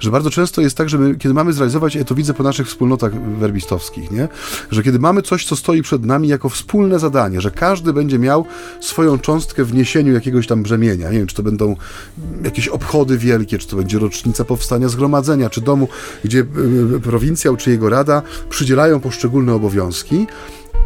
[0.00, 2.66] Że bardzo często jest tak, że my, kiedy mamy zrealizować, ja to widzę po naszych
[2.66, 4.28] wspólnotach werbistowskich, nie?
[4.70, 8.44] że kiedy mamy coś, co stoi przed nami jako wspólne zadanie, że każdy będzie miał
[8.80, 11.10] swoją cząstkę w niesieniu jakiegoś tam brzemienia.
[11.10, 11.76] Nie wiem, czy to będą
[12.44, 15.88] jakieś obchody wielkie, czy to będzie rocznica powstania zgromadzenia, czy domu,
[16.24, 20.26] gdzie e, e, prowincjał czy jego rada przydzielają poszczególne obowiązki,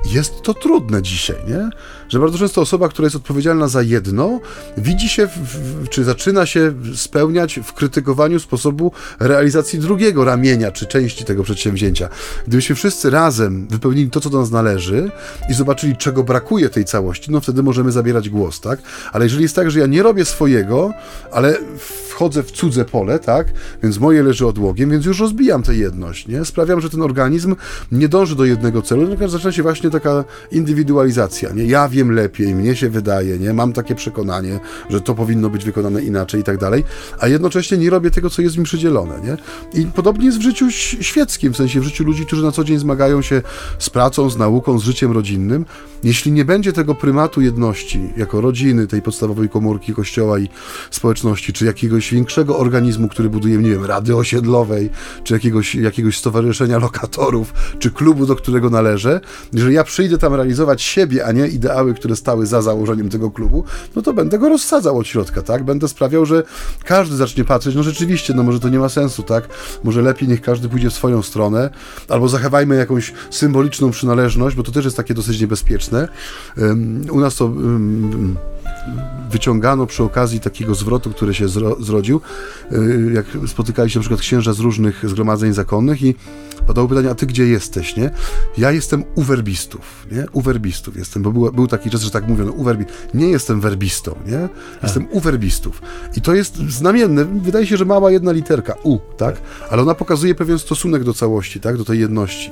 [0.05, 1.71] jest to trudne dzisiaj, nie?
[2.09, 4.41] Że bardzo często osoba, która jest odpowiedzialna za jedno,
[4.77, 11.25] widzi się, w, czy zaczyna się spełniać w krytykowaniu sposobu realizacji drugiego ramienia, czy części
[11.25, 12.09] tego przedsięwzięcia.
[12.47, 15.11] Gdybyśmy wszyscy razem wypełnili to, co do nas należy
[15.51, 18.83] i zobaczyli, czego brakuje tej całości, no wtedy możemy zabierać głos, tak?
[19.13, 20.93] Ale jeżeli jest tak, że ja nie robię swojego,
[21.33, 21.59] ale
[22.09, 23.47] wchodzę w cudze pole, tak?
[23.83, 26.45] Więc moje leży odłogiem, więc już rozbijam tę jedność, nie?
[26.45, 27.57] Sprawiam, że ten organizm
[27.93, 31.65] nie dąży do jednego celu, tylko zaczyna się właśnie taka indywidualizacja, nie?
[31.65, 33.53] Ja wiem lepiej, mnie się wydaje, nie?
[33.53, 36.85] Mam takie przekonanie, że to powinno być wykonane inaczej i tak dalej,
[37.21, 39.37] a jednocześnie nie robię tego, co jest mi przydzielone, nie?
[39.83, 42.79] I podobnie jest w życiu świeckim, w sensie w życiu ludzi, którzy na co dzień
[42.79, 43.43] zmagają się
[43.79, 45.67] z pracą, z nauką, z życiem rodzinnym.
[46.03, 50.49] Jeśli nie będzie tego prymatu jedności, jako rodziny, tej podstawowej komórki kościoła i
[50.91, 54.91] społeczności, czy jakiegoś większego organizmu, który buduje, nie wiem, rady osiedlowej,
[55.25, 59.21] czy jakiegoś, jakiegoś stowarzyszenia lokatorów, czy klubu, do którego należę,
[59.53, 63.65] jeżeli ja przyjdę tam realizować siebie, a nie ideały, które stały za założeniem tego klubu,
[63.97, 65.65] no to będę go rozsadzał od środka, tak?
[65.65, 66.43] Będę sprawiał, że
[66.85, 69.49] każdy zacznie patrzeć, no rzeczywiście, no może to nie ma sensu, tak?
[69.85, 71.71] Może lepiej niech każdy pójdzie w swoją stronę,
[72.09, 76.09] albo zachowajmy jakąś symboliczną przynależność, bo to też jest takie dosyć niebezpieczne.
[77.11, 77.53] u nas to
[79.31, 82.21] wyciągano przy okazji takiego zwrotu, który się zro, zrodził,
[82.73, 86.15] y, jak spotykali się na przykład księża z różnych zgromadzeń zakonnych i
[86.67, 88.11] padało pytanie, a ty gdzie jesteś, nie?
[88.59, 90.27] Ja jestem u werbistów, nie?
[90.33, 92.85] U werbistów jestem, bo był, był taki czas, że tak mówiono, u werbi...
[93.15, 94.49] Nie jestem werbistą, nie?
[94.83, 95.83] Jestem u werbistów.
[96.17, 99.37] I to jest znamienne, wydaje się, że mała jedna literka, u, tak?
[99.71, 101.77] Ale ona pokazuje pewien stosunek do całości, tak?
[101.77, 102.51] Do tej jedności.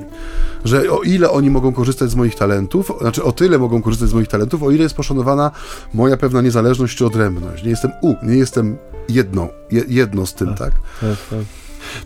[0.64, 4.14] Że o ile oni mogą korzystać z moich talentów, znaczy o tyle mogą korzystać z
[4.14, 5.51] moich talentów, o ile jest poszanowana
[5.95, 7.64] moja pewna niezależność czy odrębność.
[7.64, 9.48] Nie jestem u, nie jestem jedną,
[9.88, 10.58] jedno z tym, tak?
[10.58, 10.72] tak?
[11.00, 11.44] tak, tak.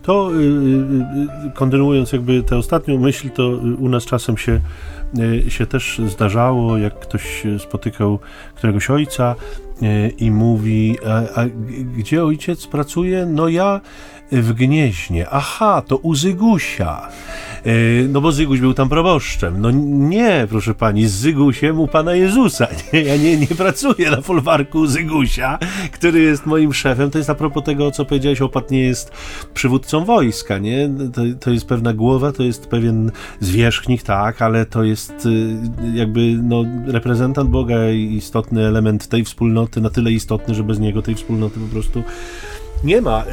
[0.02, 3.48] To y, y, y, kontynuując jakby tę ostatnią myśl, to
[3.78, 4.60] u nas czasem się,
[5.48, 8.18] się też zdarzało, jak ktoś spotykał
[8.54, 9.34] któregoś ojca
[10.18, 11.46] i mówi, a, a
[11.96, 13.26] gdzie ojciec pracuje?
[13.26, 13.80] No ja
[14.32, 15.26] w Gnieźnie.
[15.30, 17.08] Aha, to u Zygusia.
[17.66, 19.60] E, no bo Zyguś był tam proboszczem.
[19.60, 22.66] No nie, proszę pani, z Zygusiem u Pana Jezusa.
[22.92, 25.58] Nie, ja nie, nie pracuję na folwarku Zygusia,
[25.92, 27.10] który jest moim szefem.
[27.10, 29.10] To jest a propos tego, co powiedziałeś, opat nie jest
[29.54, 30.90] przywódcą wojska, nie?
[31.12, 33.10] To, to jest pewna głowa, to jest pewien
[33.40, 35.56] zwierzchnik, tak, ale to jest y,
[35.94, 41.02] jakby no, reprezentant Boga i istotny element tej wspólnoty, na tyle istotny, że bez niego
[41.02, 42.02] tej wspólnoty po prostu
[42.84, 43.24] nie ma.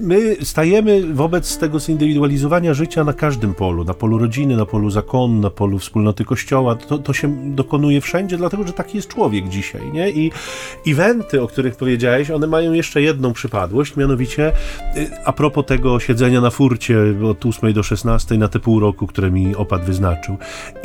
[0.00, 5.40] My stajemy wobec tego zindywidualizowania życia na każdym polu, na polu rodziny, na polu zakonu,
[5.40, 6.74] na polu wspólnoty kościoła.
[6.74, 10.10] To, to się dokonuje wszędzie, dlatego że taki jest człowiek dzisiaj, nie?
[10.10, 10.30] I
[10.86, 14.52] eventy, o których powiedziałeś, one mają jeszcze jedną przypadłość, mianowicie
[14.96, 19.06] y, a propos tego siedzenia na furcie od 8 do 16 na te pół roku,
[19.06, 20.36] które mi opad wyznaczył.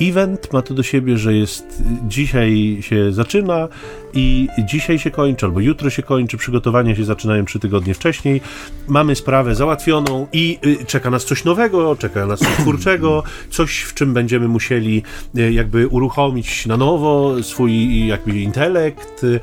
[0.01, 3.67] Event ma to do siebie, że jest dzisiaj się zaczyna
[4.13, 8.41] i dzisiaj się kończy, albo jutro się kończy, przygotowania się zaczynają trzy tygodnie wcześniej.
[8.88, 13.93] Mamy sprawę załatwioną i y, czeka nas coś nowego, czeka nas coś twórczego, coś w
[13.93, 15.03] czym będziemy musieli
[15.37, 19.39] y, jakby uruchomić na nowo swój jakby intelekt, y,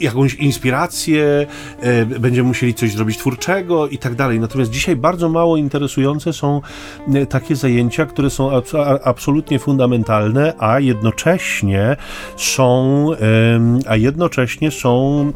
[0.00, 1.46] jakąś inspirację,
[2.20, 4.40] będziemy musieli coś zrobić twórczego i tak dalej.
[4.40, 6.60] Natomiast dzisiaj bardzo mało interesujące są
[7.28, 8.50] takie zajęcia, które są
[9.04, 11.96] absolutnie fundamentalne, a jednocześnie
[12.36, 12.92] są
[13.86, 15.32] a jednocześnie są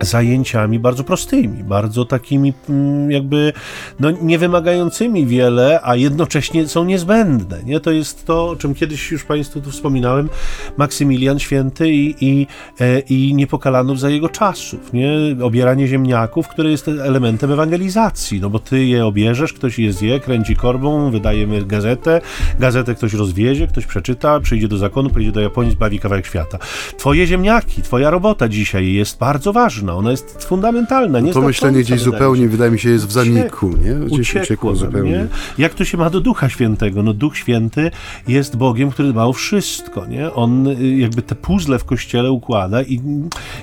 [0.00, 3.52] zajęciami bardzo prostymi, bardzo takimi mm, jakby
[4.00, 7.62] no, nie wymagającymi wiele, a jednocześnie są niezbędne.
[7.64, 7.80] Nie?
[7.80, 10.28] To jest to, o czym kiedyś już Państwu tu wspominałem,
[10.76, 12.46] Maksymilian Święty i, i,
[12.80, 14.92] e, i Niepokalanów za jego czasów.
[14.92, 15.16] Nie?
[15.42, 20.56] Obieranie ziemniaków, które jest elementem ewangelizacji, no bo ty je obierzesz, ktoś je zje, kręci
[20.56, 22.20] korbą, wydajemy gazetę,
[22.58, 26.58] gazetę ktoś rozwiezie, ktoś przeczyta, przyjdzie do zakonu, pojedzie do Japonii, zbawi kawałek świata.
[26.96, 31.20] Twoje ziemniaki, twoja robota dzisiaj jest bardzo ważna ważna, ona jest fundamentalna.
[31.20, 33.68] Nie to myślenie gdzieś zupełnie, wydaje mi się, jest w zaniku.
[33.68, 33.94] Nie?
[33.94, 35.10] Gdzieś uciekło, uciekło zupełnie.
[35.10, 35.26] Nie?
[35.58, 37.02] Jak to się ma do Ducha Świętego?
[37.02, 37.90] No Duch Święty
[38.28, 40.06] jest Bogiem, który dba o wszystko.
[40.06, 40.32] Nie?
[40.32, 43.00] On y, jakby te puzzle w Kościele układa i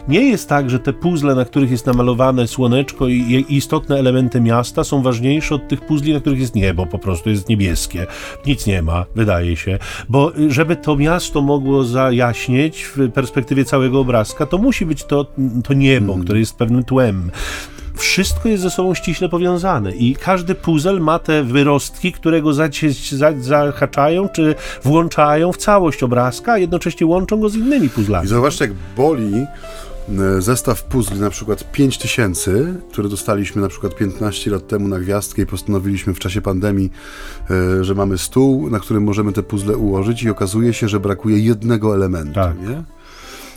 [0.07, 4.83] nie jest tak, że te puzzle, na których jest namalowane słoneczko i istotne elementy miasta
[4.83, 8.07] są ważniejsze od tych puzli, na których jest niebo, po prostu jest niebieskie.
[8.45, 9.79] Nic nie ma, wydaje się.
[10.09, 15.25] Bo y, żeby to miasto mogło zajaśnieć w perspektywie całego obrazka, to musi być to,
[15.63, 16.25] to niebo, mm.
[16.25, 17.31] które jest pewnym tłem
[17.95, 22.51] wszystko jest ze sobą ściśle powiązane i każdy puzzle ma te wyrostki, które go
[23.39, 28.25] zahaczają czy włączają w całość obrazka, a jednocześnie łączą go z innymi puzzlami.
[28.25, 32.51] I zauważcie, jak boli e, zestaw puzli, na przykład 5000,
[32.91, 36.91] które dostaliśmy na przykład 15 lat temu na gwiazdkę i postanowiliśmy w czasie pandemii,
[37.49, 41.39] e, że mamy stół, na którym możemy te puzzle ułożyć i okazuje się, że brakuje
[41.39, 42.61] jednego elementu, tak.
[42.61, 42.94] nie?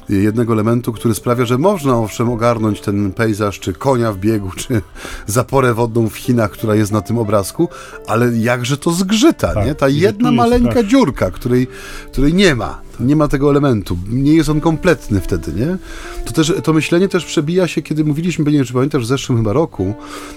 [0.09, 4.82] Jednego elementu, który sprawia, że można owszem ogarnąć ten pejzaż, czy konia w biegu, czy
[5.26, 7.68] zaporę wodną w Chinach, która jest na tym obrazku,
[8.06, 9.74] ale jakże to zgrzyta, tak, nie?
[9.74, 10.86] Ta jedna maleńka tak.
[10.86, 11.66] dziurka, której,
[12.12, 12.80] której nie ma.
[13.00, 13.98] Nie ma tego elementu.
[14.11, 15.78] Nie jest on kompletny wtedy, nie?
[16.24, 19.38] To też, to myślenie też przebija się, kiedy mówiliśmy, nie wiem, czy pamiętasz, w zeszłym
[19.38, 19.94] chyba roku,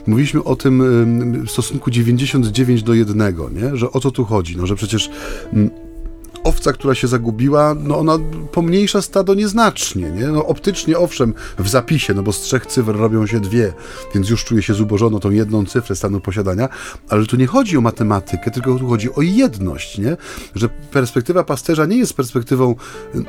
[0.07, 0.83] mówiliśmy o tym
[1.47, 3.77] w stosunku 99 do 1, nie?
[3.77, 4.57] Że o co tu chodzi?
[4.57, 5.09] No, że przecież
[6.43, 8.17] owca, która się zagubiła, no ona
[8.51, 10.27] pomniejsza stado nieznacznie, nie?
[10.27, 13.73] No optycznie owszem, w zapisie, no bo z trzech cyfr robią się dwie,
[14.15, 16.69] więc już czuje się zubożono tą jedną cyfrę stanu posiadania,
[17.09, 20.17] ale tu nie chodzi o matematykę, tylko tu chodzi o jedność, nie?
[20.55, 22.75] Że perspektywa pasterza nie jest perspektywą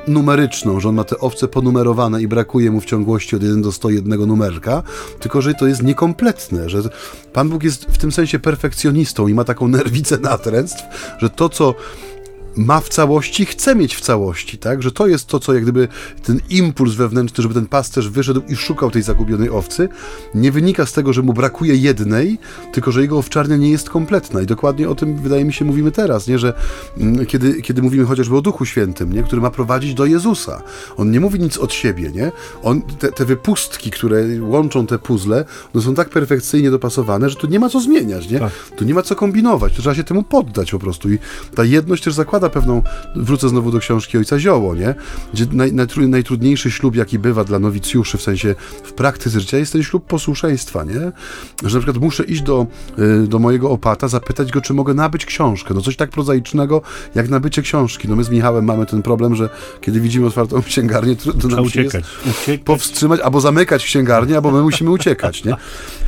[0.08, 3.72] numeryczną, że on ma te owce ponumerowane i brakuje mu w ciągłości od 1 do
[3.72, 4.82] 101 numerka,
[5.20, 6.82] tylko że to jest niekompletne, że
[7.32, 10.82] Pan Bóg jest w tym sensie perfekcjonistą i ma taką nerwicę natręctw,
[11.18, 11.74] że to, co
[12.56, 14.82] ma w całości, chce mieć w całości, tak?
[14.82, 15.88] Że to jest to, co jak gdyby
[16.24, 19.88] ten impuls wewnętrzny, żeby ten pasterz wyszedł i szukał tej zagubionej owcy,
[20.34, 22.38] nie wynika z tego, że mu brakuje jednej,
[22.72, 24.42] tylko że jego owczarnia nie jest kompletna.
[24.42, 26.38] I dokładnie o tym, wydaje mi się, mówimy teraz, nie?
[26.38, 26.54] Że
[26.98, 29.22] mm, kiedy, kiedy mówimy chociażby o Duchu Świętym, nie?
[29.22, 30.62] Który ma prowadzić do Jezusa.
[30.96, 32.32] On nie mówi nic od siebie, nie?
[32.62, 35.44] On, te, te wypustki, które łączą te puzzle,
[35.74, 38.38] one są tak perfekcyjnie dopasowane, że tu nie ma co zmieniać, nie?
[38.38, 38.52] Tak.
[38.76, 41.10] Tu nie ma co kombinować, trzeba się temu poddać po prostu.
[41.10, 41.18] I
[41.54, 42.82] ta jedność też zakłada zakłada pewną,
[43.16, 44.94] wrócę znowu do książki ojca Zioło, nie?
[45.32, 45.72] Gdzie naj,
[46.08, 50.84] najtrudniejszy ślub, jaki bywa dla nowicjuszy, w sensie w praktyce życia, jest ten ślub posłuszeństwa,
[50.84, 51.12] nie?
[51.64, 52.66] Że na przykład muszę iść do,
[52.98, 55.74] y, do mojego opata, zapytać go, czy mogę nabyć książkę.
[55.74, 56.82] No coś tak prozaicznego,
[57.14, 58.08] jak nabycie książki.
[58.08, 59.48] No my z Michałem mamy ten problem, że
[59.80, 62.04] kiedy widzimy otwartą księgarnię, to nam uciekać.
[62.30, 62.60] uciekać.
[62.64, 65.54] powstrzymać, albo zamykać księgarnię, albo my musimy uciekać, nie?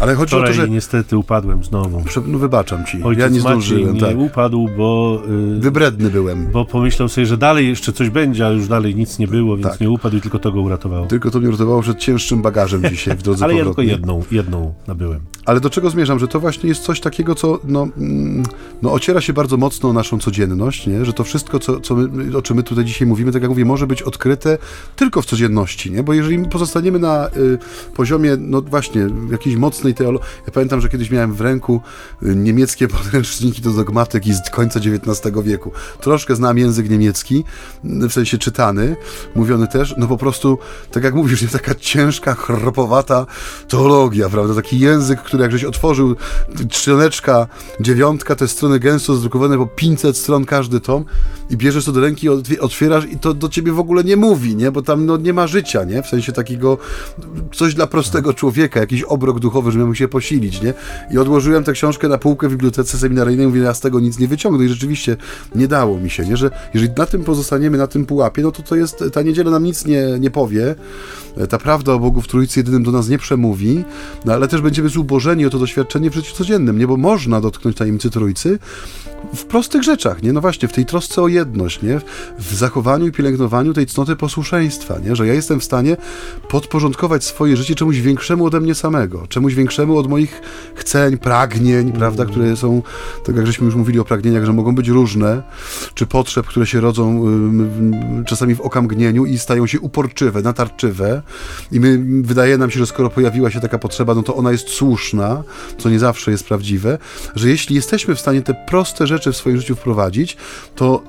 [0.00, 0.68] Ale chodzi Wczoraj o to, że...
[0.68, 2.04] niestety upadłem znowu.
[2.26, 3.84] No wybaczam ci, Ojciec ja nie zdążyłem.
[3.84, 4.18] Maciej nie tak.
[4.18, 5.22] upadł, bo...
[5.28, 5.60] Yy...
[5.60, 6.10] Wybredny
[6.52, 9.68] Bo pomyślał sobie, że dalej jeszcze coś będzie, a już dalej nic nie było, więc
[9.68, 9.80] tak.
[9.80, 11.06] nie upadł i tylko to go uratowało.
[11.06, 14.74] Tylko to mnie uratowało przed cięższym bagażem dzisiaj w drodze Ale ja tylko jedną, jedną
[14.86, 15.20] nabyłem.
[15.44, 16.18] Ale do czego zmierzam?
[16.18, 18.42] Że to właśnie jest coś takiego, co no, mm,
[18.82, 21.04] no, ociera się bardzo mocno o naszą codzienność, nie?
[21.04, 23.64] że to wszystko, co, co my, o czym my tutaj dzisiaj mówimy, tak jak mówię,
[23.64, 24.58] może być odkryte
[24.96, 26.02] tylko w codzienności, nie?
[26.02, 27.58] bo jeżeli pozostaniemy na y,
[27.94, 30.28] poziomie, no właśnie, jakiejś mocnej teologii.
[30.46, 31.80] Ja pamiętam, że kiedyś miałem w ręku
[32.22, 35.72] y, niemieckie podręczniki do dogmatyki z końca XIX wieku.
[36.14, 37.44] Troszkę znam język niemiecki,
[37.84, 38.96] w sensie czytany,
[39.34, 40.58] mówiony też, no po prostu,
[40.90, 43.26] tak jak mówisz, jest taka ciężka, chropowata
[43.68, 44.54] teologia, prawda?
[44.54, 46.16] Taki język, który jak żeś otworzył,
[46.68, 47.46] trzoneczka,
[47.80, 51.04] dziewiątka, te strony gęsto zdrukowane po 500 stron każdy tom
[51.50, 52.28] i bierzesz to do ręki,
[52.60, 54.70] otwierasz i to do ciebie w ogóle nie mówi, nie?
[54.70, 56.02] Bo tam no, nie ma życia, nie?
[56.02, 56.78] W sensie takiego,
[57.52, 60.74] coś dla prostego człowieka, jakiś obrok duchowy, żeby mógł się posilić, nie?
[61.10, 64.28] I odłożyłem tę książkę na półkę w bibliotece seminaryjnej, mówię, ja z tego nic nie
[64.28, 65.16] wyciągnę i rzeczywiście
[65.54, 66.36] nie dało mi się, nie?
[66.36, 69.64] Że jeżeli na tym pozostaniemy, na tym pułapie, no to to jest, ta niedziela nam
[69.64, 70.74] nic nie, nie powie,
[71.48, 73.84] ta prawda o Bogu w Trójcy jedynym do nas nie przemówi,
[74.24, 76.86] no ale też będziemy zubożeni o to doświadczenie w życiu codziennym, nie?
[76.86, 78.58] Bo można dotknąć tajemnicy Trójcy
[79.34, 80.32] w prostych rzeczach, nie?
[80.32, 82.00] No właśnie, w tej trosce o jedność, nie?
[82.38, 85.16] W zachowaniu i pielęgnowaniu tej cnoty posłuszeństwa, nie?
[85.16, 85.96] Że ja jestem w stanie
[86.48, 90.40] podporządkować swoje życie czemuś większemu ode mnie samego, czemuś większemu od moich
[90.74, 92.82] chceń, pragnień, prawda, które są,
[93.26, 95.42] tak jak żeśmy już mówili o pragnieniach, że mogą być różne,
[95.94, 97.24] czy potrzeb, które się rodzą
[98.26, 101.22] czasami w okamgnieniu i stają się uporczywe, natarczywe
[101.72, 104.68] i my, wydaje nam się, że skoro pojawiła się taka potrzeba, no to ona jest
[104.68, 105.42] słuszna,
[105.78, 106.98] co nie zawsze jest prawdziwe,
[107.34, 110.36] że jeśli jesteśmy w stanie te proste rzeczy w swoim życiu wprowadzić,
[110.74, 111.02] to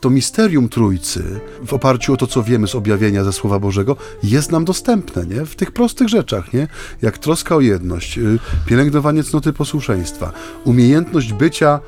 [0.00, 4.52] to misterium Trójcy w oparciu o to, co wiemy z objawienia ze Słowa Bożego, jest
[4.52, 5.46] nam dostępne, nie?
[5.46, 6.68] W tych prostych rzeczach, nie?
[7.02, 10.32] Jak troska o jedność, y, pielęgnowanie cnoty posłuszeństwa,
[10.64, 11.80] umiejętność bycia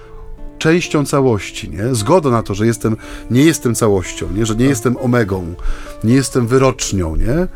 [0.62, 1.94] częścią całości, nie?
[1.94, 2.96] Zgoda na to, że jestem,
[3.30, 4.46] nie jestem całością, nie?
[4.46, 5.54] Że nie jestem omegą,
[6.04, 7.48] nie jestem wyrocznią, nie?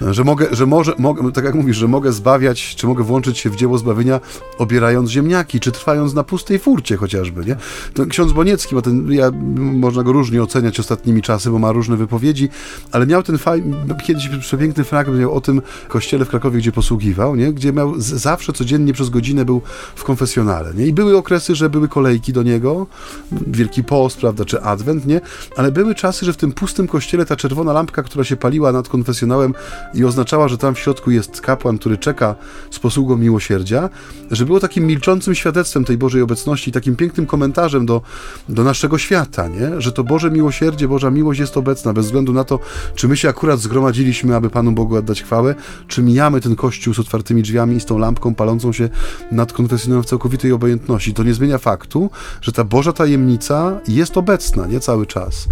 [0.00, 3.50] Że mogę, że może, mogę, tak jak mówisz, że mogę zbawiać, czy mogę włączyć się
[3.50, 4.20] w dzieło zbawienia,
[4.58, 7.56] obierając ziemniaki, czy trwając na pustej furcie chociażby, nie?
[7.94, 11.96] To ksiądz Boniecki, bo ten, ja, można go różnie oceniać ostatnimi czasy, bo ma różne
[11.96, 12.48] wypowiedzi,
[12.92, 17.36] ale miał ten fajny, kiedyś przepiękny fragment miał o tym kościele w Krakowie, gdzie posługiwał,
[17.36, 17.52] nie?
[17.52, 19.62] Gdzie miał zawsze codziennie przez godzinę był
[19.94, 20.86] w konfesjonale, nie?
[20.86, 22.86] I były okresy, że były kolejki do niego,
[23.32, 25.20] Wielki Post, prawda, czy Adwent, nie?
[25.56, 28.88] Ale były czasy, że w tym pustym kościele ta czerwona lampka, która się paliła nad
[28.88, 29.54] konfesjonałem,
[29.94, 32.34] i oznaczała, że tam w środku jest kapłan, który czeka
[32.70, 33.88] z posługą miłosierdzia,
[34.30, 38.02] że było takim milczącym świadectwem tej Bożej obecności, takim pięknym komentarzem do,
[38.48, 39.80] do naszego świata, nie?
[39.80, 42.58] że to Boże miłosierdzie, Boża miłość jest obecna, bez względu na to,
[42.94, 45.54] czy my się akurat zgromadziliśmy, aby Panu Bogu oddać chwałę,
[45.88, 48.88] czy mijamy ten kościół z otwartymi drzwiami i z tą lampką palącą się
[49.32, 51.14] nad konfesjonem w całkowitej obojętności.
[51.14, 52.10] To nie zmienia faktu,
[52.40, 55.48] że ta Boża tajemnica jest obecna, nie cały czas.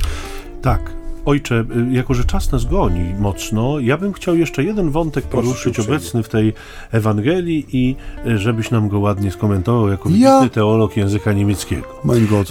[0.62, 0.97] Tak,
[1.28, 5.74] Ojcze, y, jako że czas nas goni mocno, ja bym chciał jeszcze jeden wątek poruszyć
[5.74, 6.52] Proszę, obecny w tej
[6.92, 10.48] Ewangelii i y, żebyś nam go ładnie skomentował jako ja?
[10.48, 11.86] teolog języka niemieckiego.
[12.04, 12.48] Mein Gott.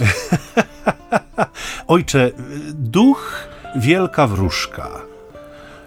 [1.86, 2.32] Ojcze, y,
[2.74, 4.90] duch wielka wróżka.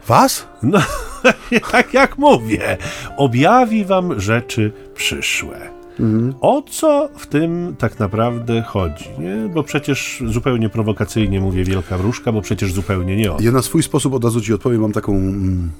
[0.07, 0.47] Was?
[0.63, 0.79] No,
[1.71, 2.77] tak jak mówię,
[3.17, 5.80] objawi wam rzeczy przyszłe.
[5.99, 6.33] Mhm.
[6.41, 9.09] O co w tym tak naprawdę chodzi?
[9.19, 9.49] Nie?
[9.53, 13.37] Bo przecież zupełnie prowokacyjnie mówię wielka wróżka, bo przecież zupełnie nie o.
[13.41, 15.15] Ja na swój sposób od razu ci odpowiem, mam taką.
[15.15, 15.71] Mm,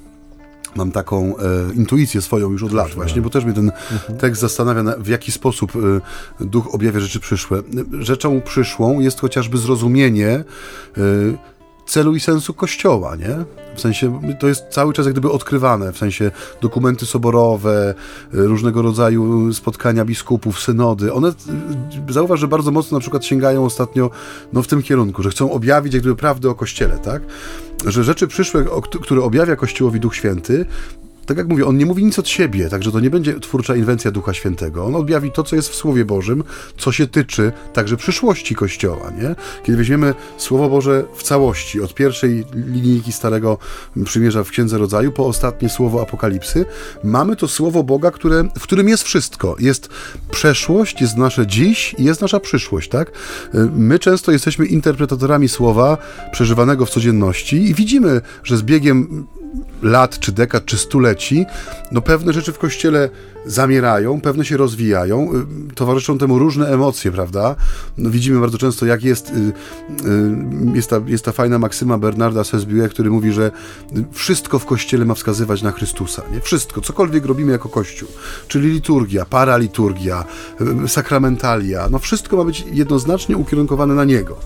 [0.76, 4.18] mam taką e, intuicję swoją już od lat właśnie, bo też mnie ten mhm.
[4.18, 5.72] tekst zastanawia, na, w jaki sposób
[6.40, 7.62] e, duch objawia rzeczy przyszłe.
[8.00, 10.44] Rzeczą przyszłą jest chociażby zrozumienie e,
[11.92, 13.44] celu i sensu Kościoła, nie?
[13.74, 16.30] W sensie, to jest cały czas jak gdyby odkrywane, w sensie
[16.60, 17.94] dokumenty soborowe,
[18.32, 21.32] różnego rodzaju spotkania biskupów, synody, one,
[22.08, 24.10] zauważ, że bardzo mocno na przykład sięgają ostatnio
[24.52, 27.22] no, w tym kierunku, że chcą objawić jak gdyby prawdę o Kościele, tak?
[27.86, 28.64] Że rzeczy przyszłe,
[29.02, 30.66] które objawia Kościołowi Duch Święty,
[31.26, 34.10] tak jak mówię, on nie mówi nic od siebie, także to nie będzie twórcza inwencja
[34.10, 34.84] Ducha Świętego.
[34.84, 36.44] On objawi to, co jest w Słowie Bożym,
[36.78, 39.34] co się tyczy także przyszłości Kościoła, nie?
[39.62, 43.58] Kiedy weźmiemy Słowo Boże w całości, od pierwszej linijki Starego
[44.04, 46.64] Przymierza w Księdze Rodzaju po ostatnie Słowo Apokalipsy,
[47.04, 49.56] mamy to Słowo Boga, które, w którym jest wszystko.
[49.58, 49.88] Jest
[50.30, 53.12] przeszłość, jest nasze dziś i jest nasza przyszłość, tak?
[53.76, 55.98] My często jesteśmy interpretatorami Słowa
[56.32, 59.26] przeżywanego w codzienności i widzimy, że z biegiem
[59.82, 61.46] lat, czy dekad, czy stuleci,
[61.92, 63.08] no pewne rzeczy w kościele
[63.46, 65.30] zamierają, pewne się rozwijają,
[65.70, 67.56] y, towarzyszą temu różne emocje, prawda?
[67.98, 72.44] No widzimy bardzo często, jak jest, y, y, jest, ta, jest ta fajna maksyma Bernarda
[72.44, 73.50] Sesbue, który mówi, że
[74.12, 76.40] wszystko w kościele ma wskazywać na Chrystusa, nie?
[76.40, 78.08] Wszystko, cokolwiek robimy jako kościół,
[78.48, 80.24] czyli liturgia, paraliturgia,
[80.86, 84.36] sakramentalia, no wszystko ma być jednoznacznie ukierunkowane na Niego.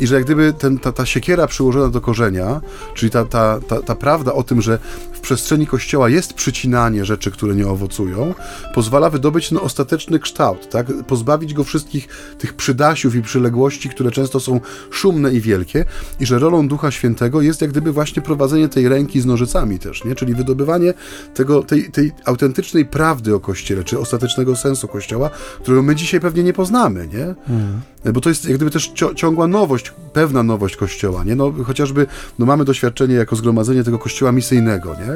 [0.00, 2.60] I że jak gdyby ten, ta, ta siekiera przyłożona do korzenia,
[2.94, 4.78] czyli ta, ta, ta, ta prawda o tym, że
[5.12, 8.34] w przestrzeni kościoła jest przycinanie rzeczy, które nie owocują,
[8.74, 10.86] pozwala wydobyć no, ostateczny kształt, tak?
[11.06, 15.84] pozbawić go wszystkich tych przydasiów i przyległości, które często są szumne i wielkie,
[16.20, 20.04] i że rolą Ducha Świętego jest jak gdyby właśnie prowadzenie tej ręki z nożycami też,
[20.04, 20.14] nie?
[20.14, 20.94] czyli wydobywanie
[21.34, 25.30] tego, tej, tej autentycznej prawdy o Kościele, czy ostatecznego sensu Kościoła,
[25.62, 27.24] którego my dzisiaj pewnie nie poznamy, nie?
[27.24, 27.80] Mm.
[28.12, 31.36] Bo to jest jak gdyby też ciągła nowość, pewna nowość Kościoła, nie?
[31.36, 32.06] No, chociażby
[32.38, 35.12] no, mamy doświadczenie jako zgromadzenie tego Kościoła misyjnego, nie?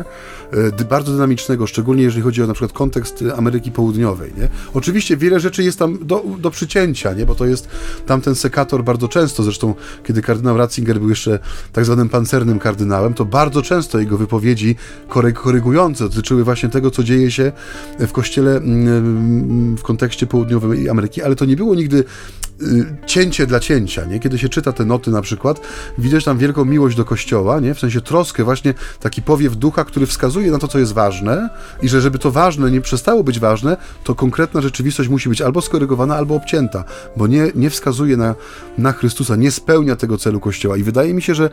[0.81, 4.49] E, bardzo dynamicznego, szczególnie jeżeli chodzi o na przykład kontekst Ameryki Południowej, nie?
[4.75, 7.27] Oczywiście wiele rzeczy jest tam do, do przycięcia, nie?
[7.27, 7.69] Bo to jest
[8.07, 9.75] tamten sekator bardzo często, zresztą
[10.05, 11.39] kiedy kardynał Ratzinger był jeszcze
[11.73, 14.77] tak zwanym pancernym kardynałem, to bardzo często jego wypowiedzi
[15.35, 17.53] korygujące dotyczyły właśnie tego, co dzieje się
[17.99, 22.05] w kościele mm, w kontekście południowej Ameryki, ale to nie było nigdy
[22.63, 24.21] y, cięcie dla cięcia, nie?
[24.21, 25.61] Kiedy się czyta te noty na przykład,
[25.99, 27.75] widać tam wielką miłość do Kościoła, nie?
[27.75, 31.51] W sensie troskę, właśnie taki powiew ducha, który wskazuje na to, co jest ważne
[31.83, 35.61] i że żeby to ważne nie przestało być ważne, to konkretna rzeczywistość musi być albo
[35.63, 36.85] skorygowana, albo obcięta,
[37.17, 38.35] bo nie, nie wskazuje na,
[38.79, 40.77] na Chrystusa, nie spełnia tego celu Kościoła.
[40.77, 41.51] I wydaje mi się, że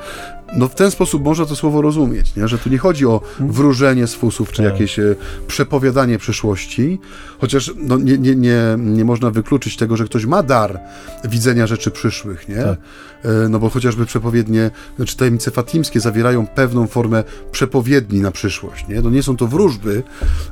[0.53, 2.47] no w ten sposób można to słowo rozumieć, nie?
[2.47, 4.71] że tu nie chodzi o wróżenie z fusów, czy tak.
[4.71, 5.15] jakieś e,
[5.47, 6.99] przepowiadanie przyszłości,
[7.39, 10.79] chociaż no, nie, nie, nie, nie można wykluczyć tego, że ktoś ma dar
[11.23, 12.63] widzenia rzeczy przyszłych, nie?
[12.63, 12.79] Tak.
[13.23, 19.01] E, no bo chociażby przepowiednie, znaczy tajemnice fatimskie zawierają pewną formę przepowiedni na przyszłość, nie?
[19.01, 20.03] No nie są to wróżby,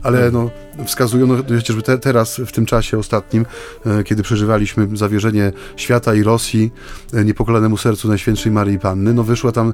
[0.03, 0.49] ale no
[0.85, 3.45] wskazują, no chociażby te, teraz, w tym czasie ostatnim,
[3.85, 6.71] e, kiedy przeżywaliśmy zawierzenie świata i Rosji
[7.13, 9.73] e, niepokolanemu sercu Najświętszej Maryi Panny, no wyszła tam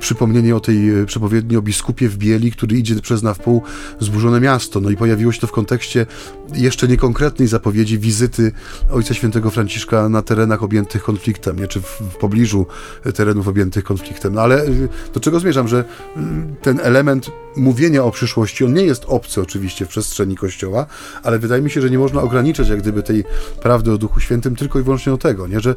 [0.00, 3.62] przypomnienie o tej przepowiedni o biskupie w bieli, który idzie przez na wpół
[4.00, 6.06] zburzone miasto, no i pojawiło się to w kontekście
[6.54, 8.52] jeszcze niekonkretnej zapowiedzi wizyty
[8.90, 11.68] Ojca Świętego Franciszka na terenach objętych konfliktem, nie?
[11.68, 12.66] czy w, w pobliżu
[13.14, 14.34] terenów objętych konfliktem.
[14.34, 16.20] No ale y, do czego zmierzam, że y,
[16.62, 20.86] ten element mówienia o przyszłości, on nie jest obcy oczywiście w przestrzeni Kościoła,
[21.22, 23.24] ale wydaje mi się, że nie można ograniczać jak gdyby tej
[23.62, 25.60] prawdy o Duchu Świętym tylko i wyłącznie do tego, nie?
[25.60, 25.74] że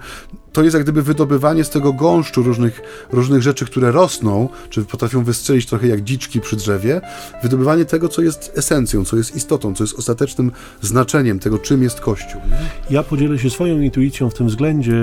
[0.53, 5.23] to jest jak gdyby wydobywanie z tego gąszczu różnych, różnych rzeczy, które rosną, czy potrafią
[5.23, 7.01] wystrzelić trochę jak dziczki przy drzewie,
[7.43, 10.51] wydobywanie tego, co jest esencją, co jest istotą, co jest ostatecznym
[10.81, 12.41] znaczeniem tego, czym jest Kościół.
[12.49, 12.95] Nie?
[12.95, 14.93] Ja podzielę się swoją intuicją w tym względzie.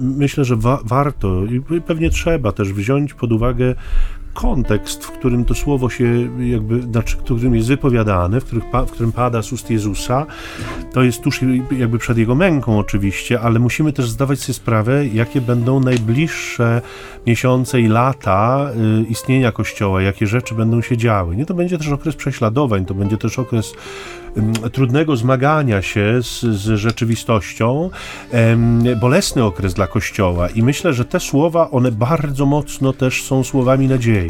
[0.00, 3.74] Myślę, że wa warto i pewnie trzeba też wziąć pod uwagę
[4.34, 8.90] kontekst, w którym to słowo się jakby, znaczy, w którym jest wypowiadane, w, których, w
[8.90, 10.26] którym pada z ust Jezusa,
[10.92, 11.40] to jest tuż
[11.78, 16.82] jakby przed Jego męką oczywiście, ale musimy też zdawać sobie sprawę, jakie będą najbliższe
[17.26, 18.70] miesiące i lata
[19.00, 21.36] y, istnienia Kościoła, jakie rzeczy będą się działy.
[21.36, 23.72] Nie to będzie też okres prześladowań, to będzie też okres
[24.72, 27.90] trudnego zmagania się z, z rzeczywistością,
[29.00, 33.88] bolesny okres dla Kościoła i myślę, że te słowa, one bardzo mocno też są słowami
[33.88, 34.28] nadziei,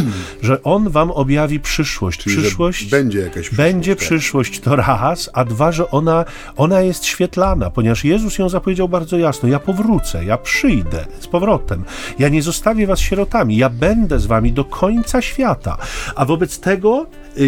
[0.42, 2.20] że On wam objawi przyszłość.
[2.20, 3.56] Czyli, przyszłość będzie jakaś przyszłość.
[3.56, 4.04] Będzie tak.
[4.04, 6.24] przyszłość, to raz, a dwa, że ona,
[6.56, 11.84] ona jest świetlana, ponieważ Jezus ją zapowiedział bardzo jasno, ja powrócę, ja przyjdę z powrotem,
[12.18, 15.76] ja nie zostawię was sierotami, ja będę z wami do końca świata,
[16.16, 17.06] a wobec tego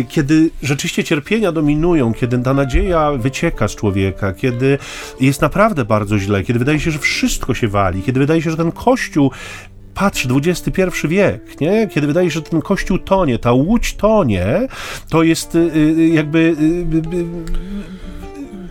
[0.09, 4.78] kiedy rzeczywiście cierpienia dominują, kiedy ta nadzieja wycieka z człowieka, kiedy
[5.20, 8.57] jest naprawdę bardzo źle, kiedy wydaje się, że wszystko się wali, kiedy wydaje się, że
[8.57, 9.30] ten kościół
[9.95, 11.89] patrz, XXI wiek, nie?
[11.89, 14.68] kiedy wydaje się, że ten kościół tonie, ta łódź tonie,
[15.09, 16.57] to jest y, y, jakby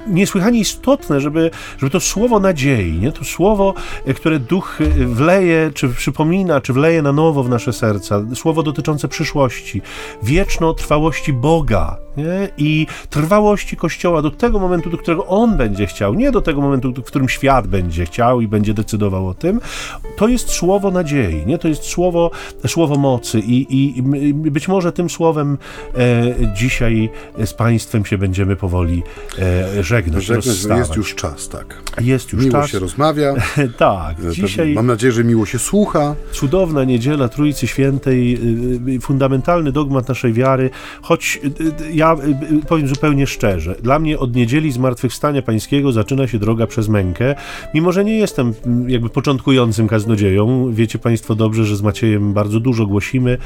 [0.09, 3.11] niesłychanie istotne, żeby, żeby to słowo nadziei, nie?
[3.11, 3.73] to słowo,
[4.05, 8.63] e, które duch e, wleje, czy przypomina, czy wleje na nowo w nasze serca, słowo
[8.63, 9.81] dotyczące przyszłości,
[10.23, 12.49] wieczno trwałości Boga nie?
[12.57, 16.93] i trwałości Kościoła do tego momentu, do którego On będzie chciał, nie do tego momentu,
[16.93, 19.61] w którym świat będzie chciał i będzie decydował o tym.
[20.17, 21.57] To jest słowo nadziei, nie?
[21.57, 22.31] to jest słowo,
[22.67, 24.03] słowo mocy i, i
[24.33, 25.57] być może tym słowem
[25.97, 27.09] e, dzisiaj
[27.45, 29.03] z Państwem się będziemy powoli
[29.39, 30.45] e, żegnać, żegnać
[30.77, 31.83] jest już czas, tak.
[32.01, 32.69] Jest już miło czas.
[32.69, 33.33] się rozmawia.
[33.77, 34.73] tak, e, dzisiaj...
[34.73, 36.15] Mam nadzieję, że miło się słucha.
[36.31, 38.33] Cudowna niedziela Trójcy Świętej,
[38.89, 40.69] y, y, fundamentalny dogmat naszej wiary,
[41.01, 42.15] choć y, ja
[42.67, 47.35] powiem zupełnie szczerze, dla mnie od niedzieli Zmartwychwstania Pańskiego zaczyna się droga przez mękę,
[47.73, 52.59] mimo że nie jestem mm, jakby początkującym kaznodzieją, wiecie Państwo dobrze, że z Maciejem bardzo
[52.59, 53.37] dużo głosimy,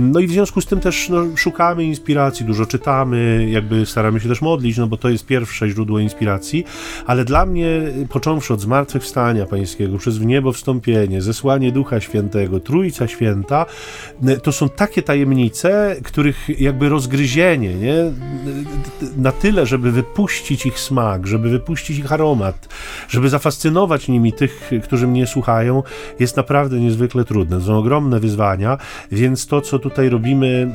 [0.00, 4.28] no i w związku z tym też no, szukamy inspiracji, dużo czytamy, jakby staramy się
[4.28, 6.64] też modlić, no bo to jest pierwsze źródło inspiracji,
[7.06, 13.08] ale dla mnie, począwszy od zmartwychwstania Pańskiego, przez w niebo wstąpienie, zesłanie Ducha Świętego, Trójca
[13.08, 13.66] Święta,
[14.42, 17.94] to są takie tajemnice, których jakby rozgryzienie, nie?
[19.16, 22.68] na tyle, żeby wypuścić ich smak, żeby wypuścić ich aromat,
[23.08, 25.82] żeby zafascynować nimi tych, którzy mnie słuchają,
[26.20, 27.58] jest naprawdę niezwykle trudne.
[27.58, 28.78] To są ogromne wyzwania,
[29.12, 30.70] więc to, co tutaj robimy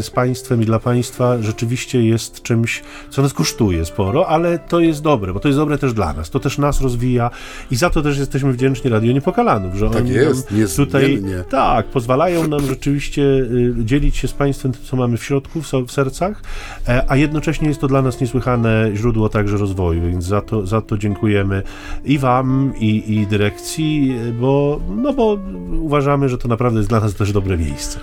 [0.00, 5.02] z Państwem i dla Państwa, rzeczywiście jest czymś, co nas kosztuje sporo, ale to jest
[5.02, 7.30] dobre, bo to jest dobre też dla nas, to też nas rozwija
[7.70, 11.86] i za to też jesteśmy wdzięczni Radio Niepokalanów, że tak oni jest, jest, tutaj tak,
[11.86, 16.42] pozwalają nam rzeczywiście y, dzielić się z Państwem tym, co mamy w środku, w sercach,
[16.88, 20.80] e, a jednocześnie jest to dla nas niesłychane źródło także rozwoju, więc za to, za
[20.80, 21.62] to dziękujemy
[22.04, 25.38] i Wam, i, i dyrekcji, bo, no bo
[25.80, 27.98] uważamy, że to naprawdę jest dla nas też dobre miejsce.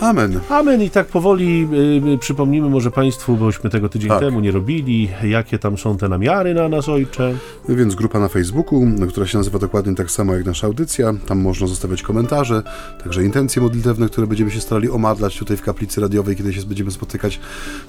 [0.00, 0.40] Amen.
[0.48, 0.82] Amen.
[0.82, 1.68] I tak powoli
[2.14, 4.20] y, przypomnimy może Państwu, bośmy tego tydzień tak.
[4.20, 7.34] temu nie robili, jakie tam są te namiary na nas, Ojcze.
[7.68, 11.14] Więc grupa na Facebooku, która się nazywa dokładnie tak samo jak nasza audycja.
[11.26, 12.62] Tam można zostawiać komentarze,
[13.04, 16.90] także intencje modlitewne, które będziemy się starali omadlać tutaj w kaplicy radiowej, kiedy się będziemy
[16.90, 17.40] spotykać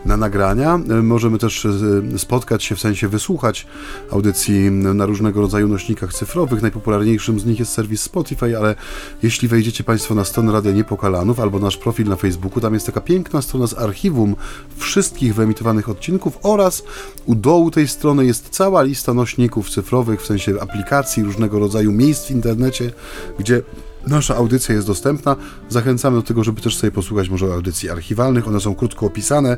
[0.05, 0.79] na nagrania.
[0.99, 3.67] Y, możemy też y, spotkać się, w sensie wysłuchać
[4.11, 6.61] audycji na różnego rodzaju nośnikach cyfrowych.
[6.61, 8.75] Najpopularniejszym z nich jest serwis Spotify, ale
[9.23, 12.61] jeśli wejdziecie Państwo na stronę Radia Niepokalanów albo nasz profil profil na Facebooku.
[12.61, 14.35] Tam jest taka piękna strona z archiwum
[14.77, 16.83] wszystkich wyemitowanych odcinków oraz
[17.25, 22.27] u dołu tej strony jest cała lista nośników cyfrowych, w sensie aplikacji, różnego rodzaju miejsc
[22.27, 22.91] w internecie,
[23.39, 23.61] gdzie
[24.07, 25.35] Nasza audycja jest dostępna.
[25.69, 28.47] Zachęcamy do tego, żeby też sobie posłuchać może audycji archiwalnych.
[28.47, 29.57] One są krótko opisane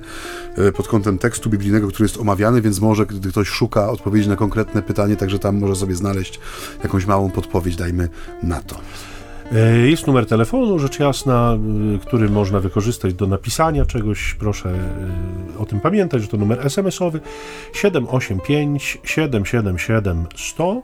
[0.56, 4.36] e, pod kątem tekstu biblijnego, który jest omawiany, więc może gdy ktoś szuka odpowiedzi na
[4.36, 6.40] konkretne pytanie, także tam może sobie znaleźć
[6.84, 8.10] jakąś małą podpowiedź, dajmy
[8.44, 8.76] na to.
[9.56, 11.58] E, jest numer telefonu, rzecz jasna,
[11.96, 14.36] e, który można wykorzystać do napisania czegoś.
[14.40, 17.20] Proszę e, o tym pamiętać, że to numer SMS-owy
[17.74, 20.82] 785 777 100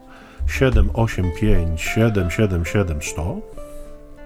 [0.47, 3.52] 785 777 100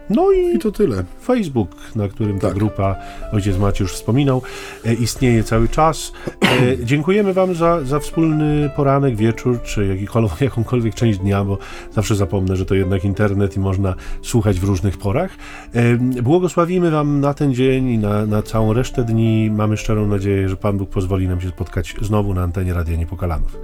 [0.10, 1.04] no i, I to tyle.
[1.24, 2.58] Facebook, na którym ta Tak.
[2.58, 2.96] grupa,
[3.34, 4.42] ojciec już wspominał,
[4.86, 6.12] e, istnieje cały czas.
[6.42, 11.58] E, dziękujemy Wam za, za wspólny poranek, wieczór, czy jakikolwiek, jakąkolwiek część dnia, bo
[11.92, 15.32] zawsze zapomnę, że to jednak internet i można słuchać w różnych porach.
[15.74, 19.52] E, błogosławimy Wam na ten dzień i na, na całą resztę dni.
[19.52, 23.58] Mamy szczerą nadzieję, że Pan Bóg pozwoli nam się spotkać znowu na antenie Radia Niepokalanów.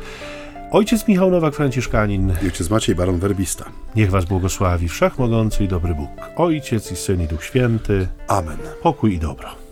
[0.74, 3.66] Ojciec Michał Nowak-Franciszkanin, I ojciec Maciej, baron werbista.
[3.96, 8.58] niech Was błogosławi Wszechmogący i dobry Bóg, Ojciec i Syn i Duch Święty, Amen.
[8.84, 9.63] pokój i dobro.